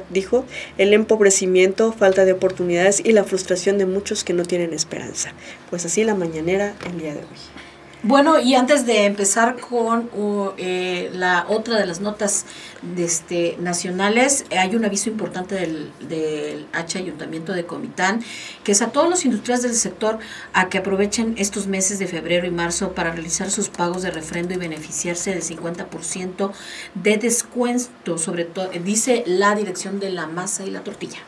el 0.77 0.93
empobrecimiento, 0.93 1.91
falta 1.91 2.25
de 2.25 2.33
oportunidades 2.33 3.01
y 3.03 3.11
la 3.11 3.23
frustración 3.23 3.77
de 3.77 3.85
muchos 3.85 4.23
que 4.23 4.33
no 4.33 4.43
tienen 4.43 4.73
esperanza. 4.73 5.33
Pues 5.69 5.85
así 5.85 6.03
la 6.03 6.15
mañanera 6.15 6.75
el 6.87 6.99
día 6.99 7.13
de 7.13 7.19
hoy. 7.19 7.70
Bueno, 8.03 8.39
y 8.39 8.55
antes 8.55 8.87
de 8.87 9.05
empezar 9.05 9.59
con 9.59 10.09
eh, 10.57 11.11
la 11.13 11.45
otra 11.47 11.77
de 11.77 11.85
las 11.85 12.01
notas 12.01 12.45
de 12.81 13.05
este, 13.05 13.57
nacionales, 13.59 14.45
hay 14.49 14.75
un 14.75 14.83
aviso 14.83 15.11
importante 15.11 15.53
del, 15.53 15.91
del 16.09 16.65
H 16.73 16.97
Ayuntamiento 16.97 17.53
de 17.53 17.65
Comitán, 17.67 18.23
que 18.63 18.71
es 18.71 18.81
a 18.81 18.91
todos 18.91 19.07
los 19.07 19.23
industriales 19.23 19.61
del 19.61 19.75
sector 19.75 20.17
a 20.53 20.69
que 20.69 20.79
aprovechen 20.79 21.35
estos 21.37 21.67
meses 21.67 21.99
de 21.99 22.07
febrero 22.07 22.47
y 22.47 22.51
marzo 22.51 22.93
para 22.93 23.11
realizar 23.11 23.51
sus 23.51 23.69
pagos 23.69 24.01
de 24.01 24.09
refrendo 24.09 24.55
y 24.55 24.57
beneficiarse 24.57 25.29
del 25.29 25.43
50% 25.43 26.51
de 26.95 27.17
descuento, 27.17 28.17
sobre 28.17 28.45
todo, 28.45 28.71
dice 28.83 29.23
la 29.27 29.53
dirección 29.53 29.99
de 29.99 30.09
la 30.09 30.25
masa 30.25 30.65
y 30.65 30.71
la 30.71 30.83
tortilla. 30.83 31.19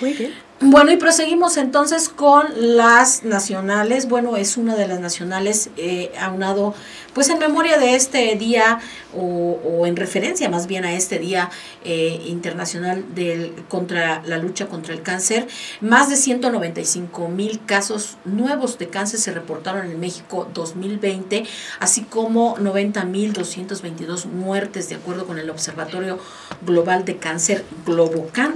Muy 0.00 0.12
bien. 0.12 0.32
Bueno, 0.66 0.92
y 0.92 0.96
proseguimos 0.96 1.58
entonces 1.58 2.08
con 2.08 2.46
las 2.56 3.22
nacionales. 3.22 4.08
Bueno, 4.08 4.38
es 4.38 4.56
una 4.56 4.76
de 4.76 4.88
las 4.88 4.98
nacionales 4.98 5.68
eh, 5.76 6.10
aunado, 6.18 6.74
pues 7.12 7.28
en 7.28 7.38
memoria 7.38 7.76
de 7.76 7.94
este 7.94 8.34
día 8.36 8.80
o, 9.14 9.84
en 9.84 9.94
referencia 9.94 10.48
más 10.48 10.66
bien 10.66 10.86
a 10.86 10.94
este 10.94 11.18
día 11.18 11.50
eh, 11.84 12.18
internacional 12.28 13.04
del, 13.14 13.52
contra 13.68 14.22
la 14.24 14.38
lucha 14.38 14.66
contra 14.66 14.94
el 14.94 15.02
cáncer. 15.02 15.46
Más 15.82 16.08
de 16.08 16.16
195 16.16 17.28
mil 17.28 17.62
casos 17.66 18.16
nuevos 18.24 18.78
de 18.78 18.88
cáncer 18.88 19.20
se 19.20 19.32
reportaron 19.32 19.90
en 19.90 20.00
México 20.00 20.48
2020, 20.54 21.44
así 21.78 22.04
como 22.04 22.56
90 22.58 23.04
mil 23.04 23.34
222 23.34 24.24
muertes 24.24 24.88
de 24.88 24.94
acuerdo 24.94 25.26
con 25.26 25.38
el 25.38 25.50
Observatorio 25.50 26.18
Global 26.64 27.04
de 27.04 27.18
Cáncer 27.18 27.66
Globocan. 27.84 28.54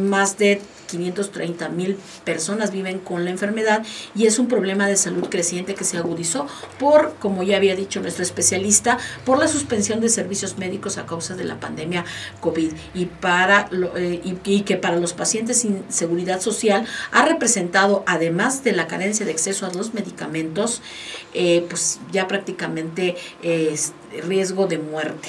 Más 0.00 0.38
de 0.38 0.60
530 0.86 1.68
mil 1.68 1.96
personas 2.24 2.70
viven 2.70 2.98
con 2.98 3.24
la 3.24 3.30
enfermedad 3.30 3.84
y 4.14 4.26
es 4.26 4.38
un 4.38 4.48
problema 4.48 4.86
de 4.86 4.96
salud 4.96 5.28
creciente 5.28 5.74
que 5.74 5.84
se 5.84 5.98
agudizó 5.98 6.46
por, 6.78 7.14
como 7.18 7.42
ya 7.42 7.56
había 7.56 7.74
dicho 7.74 8.00
nuestro 8.00 8.22
especialista, 8.22 8.98
por 9.24 9.38
la 9.38 9.48
suspensión 9.48 10.00
de 10.00 10.08
servicios 10.08 10.58
médicos 10.58 10.98
a 10.98 11.06
causa 11.06 11.34
de 11.34 11.44
la 11.44 11.60
pandemia 11.60 12.04
COVID 12.40 12.72
y, 12.94 13.06
para 13.06 13.68
eh, 13.96 14.20
y, 14.24 14.60
que 14.62 14.76
para 14.76 14.96
los 14.96 15.12
pacientes 15.12 15.58
sin 15.60 15.84
seguridad 15.88 16.40
social 16.40 16.86
ha 17.12 17.24
representado, 17.24 18.04
además 18.06 18.64
de 18.64 18.72
la 18.72 18.86
carencia 18.86 19.26
de 19.26 19.32
acceso 19.32 19.66
a 19.66 19.72
los 19.72 19.94
medicamentos, 19.94 20.82
eh, 21.34 21.64
pues 21.68 22.00
ya 22.12 22.26
prácticamente 22.28 23.16
es 23.42 23.92
riesgo 24.26 24.66
de 24.66 24.78
muerte. 24.78 25.28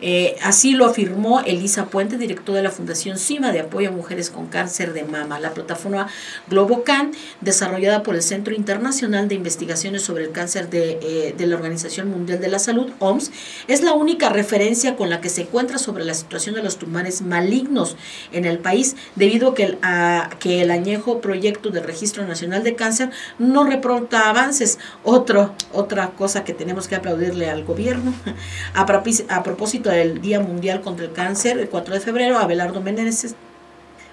Eh, 0.00 0.36
así 0.42 0.72
lo 0.72 0.86
afirmó 0.86 1.40
Elisa 1.40 1.86
Puente, 1.86 2.18
director 2.18 2.54
de 2.54 2.62
la 2.62 2.70
Fundación 2.70 3.18
CIMA 3.18 3.52
de 3.52 3.60
Apoyo 3.60 3.88
a 3.88 3.92
Mujeres 3.92 4.30
con 4.30 4.46
Cáncer 4.46 4.92
de 4.92 5.04
Mama. 5.04 5.40
La 5.40 5.54
plataforma 5.54 6.08
GloboCan, 6.48 7.12
desarrollada 7.40 8.02
por 8.02 8.14
el 8.14 8.22
Centro 8.22 8.54
Internacional 8.54 9.28
de 9.28 9.34
Investigaciones 9.34 10.02
sobre 10.02 10.24
el 10.24 10.32
Cáncer 10.32 10.70
de, 10.70 10.98
eh, 11.02 11.34
de, 11.36 11.46
la 11.46 11.56
Organización 11.56 12.10
Mundial 12.10 12.40
de 12.40 12.48
la 12.48 12.58
Salud, 12.58 12.90
OMS, 12.98 13.30
es 13.66 13.82
la 13.82 13.92
única 13.92 14.28
referencia 14.28 14.96
con 14.96 15.10
la 15.10 15.20
que 15.20 15.28
se 15.28 15.42
encuentra 15.42 15.78
sobre 15.78 16.04
la 16.04 16.14
situación 16.14 16.54
de 16.54 16.62
los 16.62 16.78
tumores 16.78 17.22
malignos 17.22 17.96
en 18.32 18.44
el 18.44 18.58
país, 18.58 18.96
debido 19.16 19.50
a 19.50 19.54
que 19.54 19.62
el, 19.64 19.78
a, 19.82 20.30
que 20.38 20.62
el 20.62 20.70
añejo 20.70 21.20
proyecto 21.20 21.70
de 21.70 21.80
Registro 21.80 22.26
Nacional 22.26 22.62
de 22.62 22.74
Cáncer 22.74 23.10
no 23.38 23.64
reporta 23.64 24.28
avances. 24.28 24.78
Otra 25.02 26.10
cosa 26.16 26.44
que 26.44 26.52
tenemos 26.52 26.88
que 26.88 26.94
aplaudirle 26.94 27.50
al 27.50 27.64
gobierno. 27.64 28.12
A 28.74 29.42
propósito 29.42 29.87
del 29.90 30.20
Día 30.20 30.40
Mundial 30.40 30.80
contra 30.80 31.06
el 31.06 31.12
Cáncer, 31.12 31.58
el 31.58 31.68
4 31.68 31.94
de 31.94 32.00
febrero, 32.00 32.38
Abelardo 32.38 32.80
Meneses, 32.80 33.34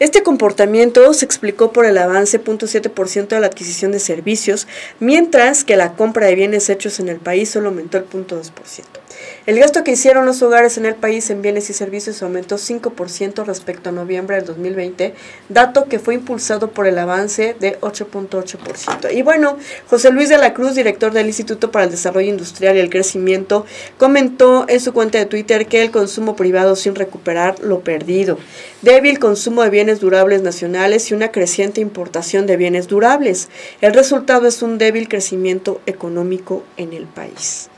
Este 0.00 0.22
comportamiento 0.22 1.14
se 1.14 1.24
explicó 1.24 1.72
por 1.72 1.86
el 1.86 1.96
avance 1.96 2.38
0.7% 2.38 3.28
de 3.28 3.40
la 3.40 3.46
adquisición 3.46 3.92
de 3.92 4.00
servicios, 4.00 4.68
mientras 5.00 5.64
que 5.64 5.78
la 5.78 5.94
compra 5.94 6.26
de 6.26 6.34
bienes 6.34 6.68
hechos 6.68 7.00
en 7.00 7.08
el 7.08 7.20
país 7.20 7.48
solo 7.48 7.70
aumentó 7.70 7.96
el 7.96 8.06
0.2%. 8.06 9.01
El 9.44 9.58
gasto 9.58 9.82
que 9.82 9.90
hicieron 9.90 10.24
los 10.24 10.40
hogares 10.40 10.78
en 10.78 10.86
el 10.86 10.94
país 10.94 11.28
en 11.28 11.42
bienes 11.42 11.68
y 11.68 11.72
servicios 11.72 12.22
aumentó 12.22 12.58
5% 12.58 13.44
respecto 13.44 13.88
a 13.88 13.92
noviembre 13.92 14.36
del 14.36 14.44
2020, 14.44 15.14
dato 15.48 15.86
que 15.86 15.98
fue 15.98 16.14
impulsado 16.14 16.70
por 16.70 16.86
el 16.86 16.96
avance 16.96 17.56
de 17.58 17.76
8.8%. 17.80 19.12
Y 19.12 19.22
bueno, 19.22 19.58
José 19.88 20.12
Luis 20.12 20.28
de 20.28 20.38
la 20.38 20.54
Cruz, 20.54 20.76
director 20.76 21.12
del 21.12 21.26
Instituto 21.26 21.72
para 21.72 21.86
el 21.86 21.90
Desarrollo 21.90 22.28
Industrial 22.28 22.76
y 22.76 22.78
el 22.78 22.88
Crecimiento, 22.88 23.66
comentó 23.98 24.64
en 24.68 24.78
su 24.78 24.92
cuenta 24.92 25.18
de 25.18 25.26
Twitter 25.26 25.66
que 25.66 25.82
el 25.82 25.90
consumo 25.90 26.36
privado 26.36 26.76
sin 26.76 26.94
recuperar 26.94 27.58
lo 27.64 27.80
perdido, 27.80 28.38
débil 28.82 29.18
consumo 29.18 29.64
de 29.64 29.70
bienes 29.70 29.98
durables 29.98 30.42
nacionales 30.42 31.10
y 31.10 31.14
una 31.14 31.32
creciente 31.32 31.80
importación 31.80 32.46
de 32.46 32.56
bienes 32.56 32.86
durables. 32.86 33.48
El 33.80 33.92
resultado 33.92 34.46
es 34.46 34.62
un 34.62 34.78
débil 34.78 35.08
crecimiento 35.08 35.80
económico 35.86 36.62
en 36.76 36.92
el 36.92 37.06
país. 37.06 37.71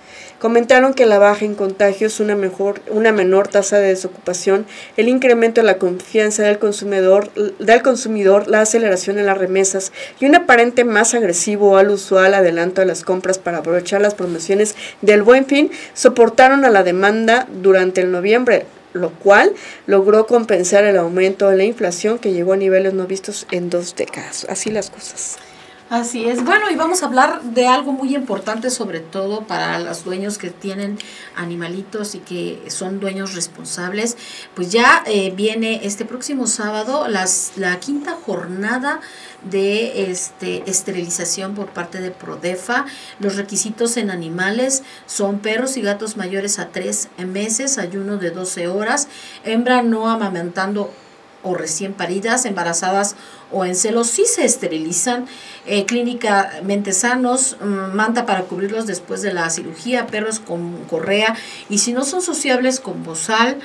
Comentaron 0.45 0.93
que 0.93 1.07
la 1.07 1.19
baja 1.19 1.47
en 1.47 1.55
contagios, 1.55 2.21
una, 2.21 2.37
mejor, 2.37 2.83
una 2.91 3.13
menor 3.13 3.49
tasa 3.49 3.79
de 3.79 3.89
desocupación, 3.89 4.67
el 4.99 5.09
incremento 5.09 5.63
de 5.63 5.67
la 5.67 5.79
confianza 5.79 6.43
del 6.43 6.59
consumidor, 6.59 7.33
del 7.33 7.81
consumidor, 7.81 8.47
la 8.47 8.61
aceleración 8.61 9.19
en 9.19 9.25
las 9.25 9.39
remesas 9.39 9.91
y 10.21 10.27
un 10.27 10.35
aparente 10.35 10.85
más 10.85 11.15
agresivo 11.15 11.79
al 11.79 11.89
usual 11.89 12.35
adelanto 12.35 12.83
de 12.83 12.87
las 12.87 13.05
compras 13.05 13.39
para 13.39 13.61
aprovechar 13.61 14.03
las 14.03 14.13
promociones 14.13 14.77
del 15.01 15.23
buen 15.23 15.47
fin, 15.47 15.71
soportaron 15.95 16.67
a 16.67 16.71
la 16.71 16.83
demanda 16.83 17.49
durante 17.63 18.03
el 18.03 18.13
noviembre 18.13 18.67
lo 18.93 19.13
cual 19.13 19.55
logró 19.87 20.27
compensar 20.27 20.85
el 20.85 20.99
aumento 20.99 21.49
de 21.49 21.57
la 21.57 21.65
inflación 21.65 22.19
que 22.19 22.35
llegó 22.35 22.53
a 22.53 22.59
niveles 22.59 22.93
no 22.93 23.07
vistos 23.07 23.47
en 23.51 23.71
dos 23.71 23.97
décadas. 23.97 24.47
Así 24.51 24.71
las 24.71 24.91
cosas. 24.91 25.39
Así 25.91 26.25
es. 26.25 26.43
Bueno, 26.43 26.71
y 26.71 26.77
vamos 26.77 27.03
a 27.03 27.07
hablar 27.07 27.43
de 27.43 27.67
algo 27.67 27.93
muy 27.93 28.15
importante, 28.15 28.71
sobre 28.71 29.01
todo 29.01 29.43
para 29.43 29.79
los 29.79 30.03
dueños 30.03 30.39
que 30.39 30.49
tienen 30.49 30.99
animalitos 31.37 32.15
y 32.15 32.21
que 32.21 32.63
son 32.69 33.01
dueños 33.01 33.35
responsables. 33.35 34.17
Pues 34.55 34.73
ya 34.73 35.05
eh, 35.07 35.31
viene 35.37 35.81
este 35.85 36.07
próximo 36.07 36.47
sábado 36.47 37.07
las, 37.07 37.53
la 37.57 37.79
quinta 37.81 38.13
jornada 38.13 39.01
de 39.43 40.11
este, 40.11 40.69
esterilización 40.69 41.55
por 41.55 41.67
parte 41.67 42.01
de 42.01 42.11
Prodefa. 42.11 42.87
Los 43.21 43.37
requisitos 43.37 43.99
en 43.99 44.11
animales 44.11 44.85
son 45.05 45.41
perros 45.41 45.77
y 45.77 45.83
gatos 45.83 46.17
mayores 46.17 46.59
a 46.59 46.69
tres 46.69 47.09
meses, 47.19 47.77
ayuno 47.77 48.17
de 48.17 48.31
12 48.31 48.69
horas, 48.69 49.07
hembra 49.45 49.83
no 49.83 50.09
amamantando 50.09 50.91
o 51.45 51.55
recién 51.55 51.93
paridas, 51.93 52.45
embarazadas 52.47 53.15
o 53.53 53.65
en 53.65 53.77
celos, 53.77 54.09
sí 54.09 54.25
se 54.27 54.45
esterilizan, 54.45 55.27
eh, 55.67 55.85
clínicamente 55.87 56.93
sanos, 56.93 57.57
mm, 57.61 57.95
manta 57.95 58.27
para 58.27 58.43
cubrirlos 58.43 58.87
después 58.87 59.23
de 59.23 59.33
la 59.33 59.49
cirugía, 59.51 60.09
perros 60.09 60.41
con 60.41 60.85
correa 60.85 61.37
y 61.69 61.79
si 61.79 61.93
no 61.93 62.05
son 62.05 62.23
sociables 62.23 62.81
con 62.81 63.05
bozal, 63.05 63.59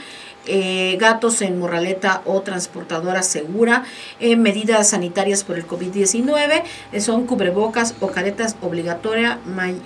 eh, 0.52 0.98
gatos 1.00 1.42
en 1.42 1.60
morraleta 1.60 2.24
o 2.26 2.42
transportadora 2.42 3.22
segura, 3.22 3.84
eh, 4.20 4.36
medidas 4.36 4.90
sanitarias 4.90 5.44
por 5.44 5.58
el 5.58 5.68
COVID-19, 5.68 6.64
eh, 6.92 7.02
son 7.02 7.28
cubrebocas 7.28 7.94
o 8.00 8.08
caretas 8.08 8.56
obligatoria, 8.62 9.40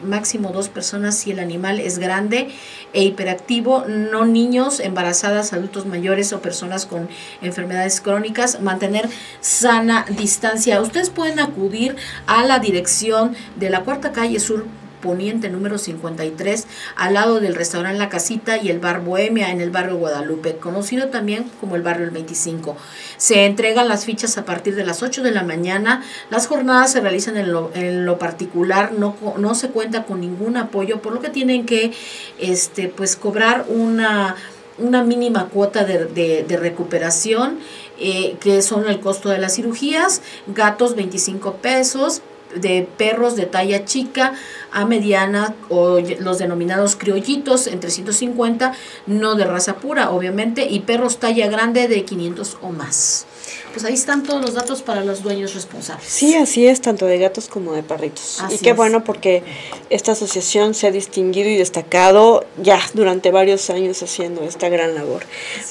máximo 0.04 0.52
dos 0.54 0.70
personas 0.70 1.18
si 1.18 1.32
el 1.32 1.40
animal 1.40 1.82
es 1.82 2.00
grande 2.00 2.48
e 2.94 3.04
hiperactivo, 3.04 3.86
no 3.88 4.26
niños, 4.26 4.80
embarazadas, 4.80 5.52
adultos 5.52 5.86
mayores 5.86 6.32
o 6.32 6.42
personas 6.42 6.86
con 6.86 7.10
enfermedades 7.42 8.00
crónicas, 8.00 8.62
mantener 8.62 9.10
sana 9.42 10.06
distancia. 10.10 10.80
Ustedes 10.82 11.10
pueden 11.10 11.40
acudir 11.40 11.98
a 12.26 12.46
la 12.46 12.60
dirección 12.60 13.36
de 13.58 13.70
la 13.70 13.82
cuarta 13.82 14.14
calle 14.14 14.40
sur 14.40 14.66
Poniente 15.04 15.50
número 15.50 15.78
53, 15.78 16.66
al 16.96 17.16
lado 17.16 17.42
del 17.42 17.56
restaurante 17.56 18.00
La 18.00 18.08
Casita 18.08 18.58
y 18.58 18.70
el 18.70 18.80
bar 18.80 19.02
Bohemia 19.02 19.52
en 19.52 19.60
el 19.60 19.70
barrio 19.70 19.98
Guadalupe, 19.98 20.56
conocido 20.56 21.10
también 21.10 21.52
como 21.60 21.76
el 21.76 21.82
barrio 21.82 22.06
El 22.06 22.12
25. 22.12 22.78
Se 23.18 23.46
entregan 23.46 23.90
las 23.90 24.06
fichas 24.06 24.38
a 24.38 24.46
partir 24.46 24.76
de 24.76 24.86
las 24.86 25.04
8 25.04 25.22
de 25.22 25.32
la 25.32 25.44
mañana. 25.44 26.04
Las 26.30 26.48
jornadas 26.48 26.94
se 26.94 27.02
realizan 27.02 27.36
en 27.36 27.52
lo, 27.52 27.70
en 27.76 28.06
lo 28.06 28.18
particular, 28.18 28.94
no, 28.94 29.18
no 29.38 29.56
se 29.56 29.70
cuenta 29.70 30.06
con 30.06 30.22
ningún 30.22 30.56
apoyo, 30.56 31.02
por 31.02 31.14
lo 31.14 31.20
que 31.20 31.30
tienen 31.30 31.66
que 31.66 31.92
este, 32.40 32.88
pues, 32.88 33.18
cobrar 33.18 33.66
una 33.68 34.38
una 34.78 35.04
mínima 35.04 35.50
cuota 35.50 35.84
de, 35.84 36.06
de, 36.44 36.58
recuperación, 36.58 37.60
eh, 38.00 38.38
que 38.40 38.62
son 38.62 38.88
el 38.88 39.00
costo 39.00 39.30
de 39.30 39.38
las 39.38 39.56
cirugías, 39.56 40.22
gatos 40.48 40.96
25 40.96 41.56
pesos, 41.58 42.22
de 42.56 42.88
perros 42.98 43.36
de 43.36 43.46
talla 43.46 43.86
chica 43.86 44.34
a 44.72 44.86
mediana 44.86 45.56
o 45.70 46.00
los 46.20 46.40
denominados 46.40 46.96
criollitos 46.96 47.68
en 47.68 47.80
350, 47.80 48.74
no 49.08 49.36
de 49.36 49.46
raza 49.46 49.76
pura 49.76 50.12
obviamente, 50.12 50.68
y 50.70 50.82
perros 50.82 51.18
talla 51.18 51.48
grande 51.48 51.88
de 51.88 52.04
500 52.04 52.58
o 52.62 52.70
más 52.72 53.26
pues 53.74 53.86
ahí 53.86 53.96
están 53.96 54.22
todos 54.22 54.40
los 54.40 54.54
datos 54.54 54.84
para 54.84 55.04
los 55.04 55.24
dueños 55.24 55.56
responsables. 55.56 56.08
Sí, 56.08 56.36
así 56.36 56.68
es, 56.68 56.80
tanto 56.80 57.08
de 57.08 57.18
gatos 57.18 57.48
como 57.48 57.74
de 57.74 57.82
perritos. 57.82 58.42
y 58.52 58.60
qué 58.60 58.74
bueno 58.74 59.04
porque 59.04 59.44
esta 59.90 60.12
asociación 60.12 60.76
se 60.76 60.86
ha 60.86 60.92
distinguido 60.92 61.50
y 61.50 61.58
destacado 61.58 62.46
ya 62.62 62.80
durante 62.94 63.32
varios 63.32 63.72
años 63.72 64.02
haciendo 64.04 64.44
esta 64.44 64.70
gran 64.70 64.94
labor. 64.94 65.24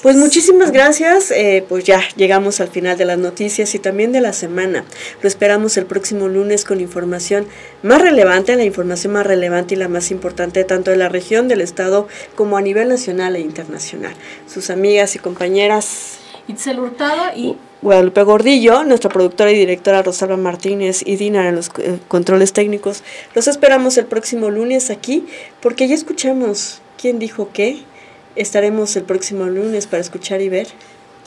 pues 0.02 0.16
muchísimas 0.16 0.72
gracias, 0.72 1.30
eh, 1.30 1.64
pues 1.68 1.84
ya 1.84 2.02
llegamos 2.16 2.60
al 2.60 2.68
final 2.68 2.98
de 2.98 3.04
las 3.04 3.18
noticias 3.18 3.74
y 3.76 3.78
también 3.78 4.10
de 4.10 4.20
la 4.20 4.32
semana. 4.32 4.84
Lo 5.20 5.28
esperamos 5.28 5.76
el 5.76 5.86
próximo 5.86 6.26
lunes 6.26 6.64
con 6.64 6.80
información 6.80 7.46
más 7.82 8.02
relevante, 8.02 8.56
la 8.56 8.64
información 8.64 9.12
más 9.12 9.26
relevante 9.26 9.74
y 9.74 9.78
la 9.78 9.88
más 9.88 10.10
importante 10.10 10.64
tanto 10.64 10.90
de 10.90 10.96
la 10.96 11.08
región, 11.08 11.46
del 11.46 11.60
estado, 11.60 12.08
como 12.34 12.56
a 12.56 12.62
nivel 12.62 12.88
nacional 12.88 13.36
e 13.36 13.40
internacional. 13.40 14.14
Sus 14.46 14.70
amigas 14.70 15.14
y 15.14 15.20
compañeras. 15.20 16.18
Itzel 16.48 16.80
Hurtado 16.80 17.36
y 17.36 17.56
Guadalupe 17.82 18.22
Gordillo, 18.22 18.84
nuestra 18.84 19.10
productora 19.10 19.50
y 19.50 19.58
directora 19.58 20.02
Rosalba 20.02 20.36
Martínez 20.36 21.02
y 21.04 21.16
Dina 21.16 21.48
en 21.48 21.56
los 21.56 21.68
eh, 21.78 21.98
controles 22.06 22.52
técnicos. 22.52 23.02
Los 23.34 23.48
esperamos 23.48 23.98
el 23.98 24.06
próximo 24.06 24.50
lunes 24.50 24.88
aquí 24.88 25.26
porque 25.60 25.88
ya 25.88 25.96
escuchamos 25.96 26.80
quién 26.96 27.18
dijo 27.18 27.50
qué. 27.52 27.82
Estaremos 28.36 28.94
el 28.94 29.02
próximo 29.02 29.46
lunes 29.46 29.88
para 29.88 30.00
escuchar 30.00 30.40
y 30.40 30.48
ver. 30.48 30.68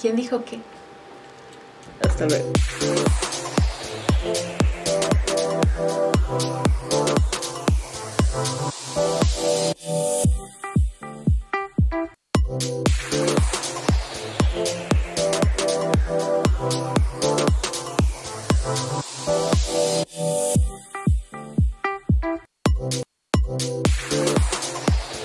¿Quién 0.02 0.16
dijo 0.16 0.44
qué? 0.46 0.60
Hasta 2.02 2.26
luego. 2.26 2.52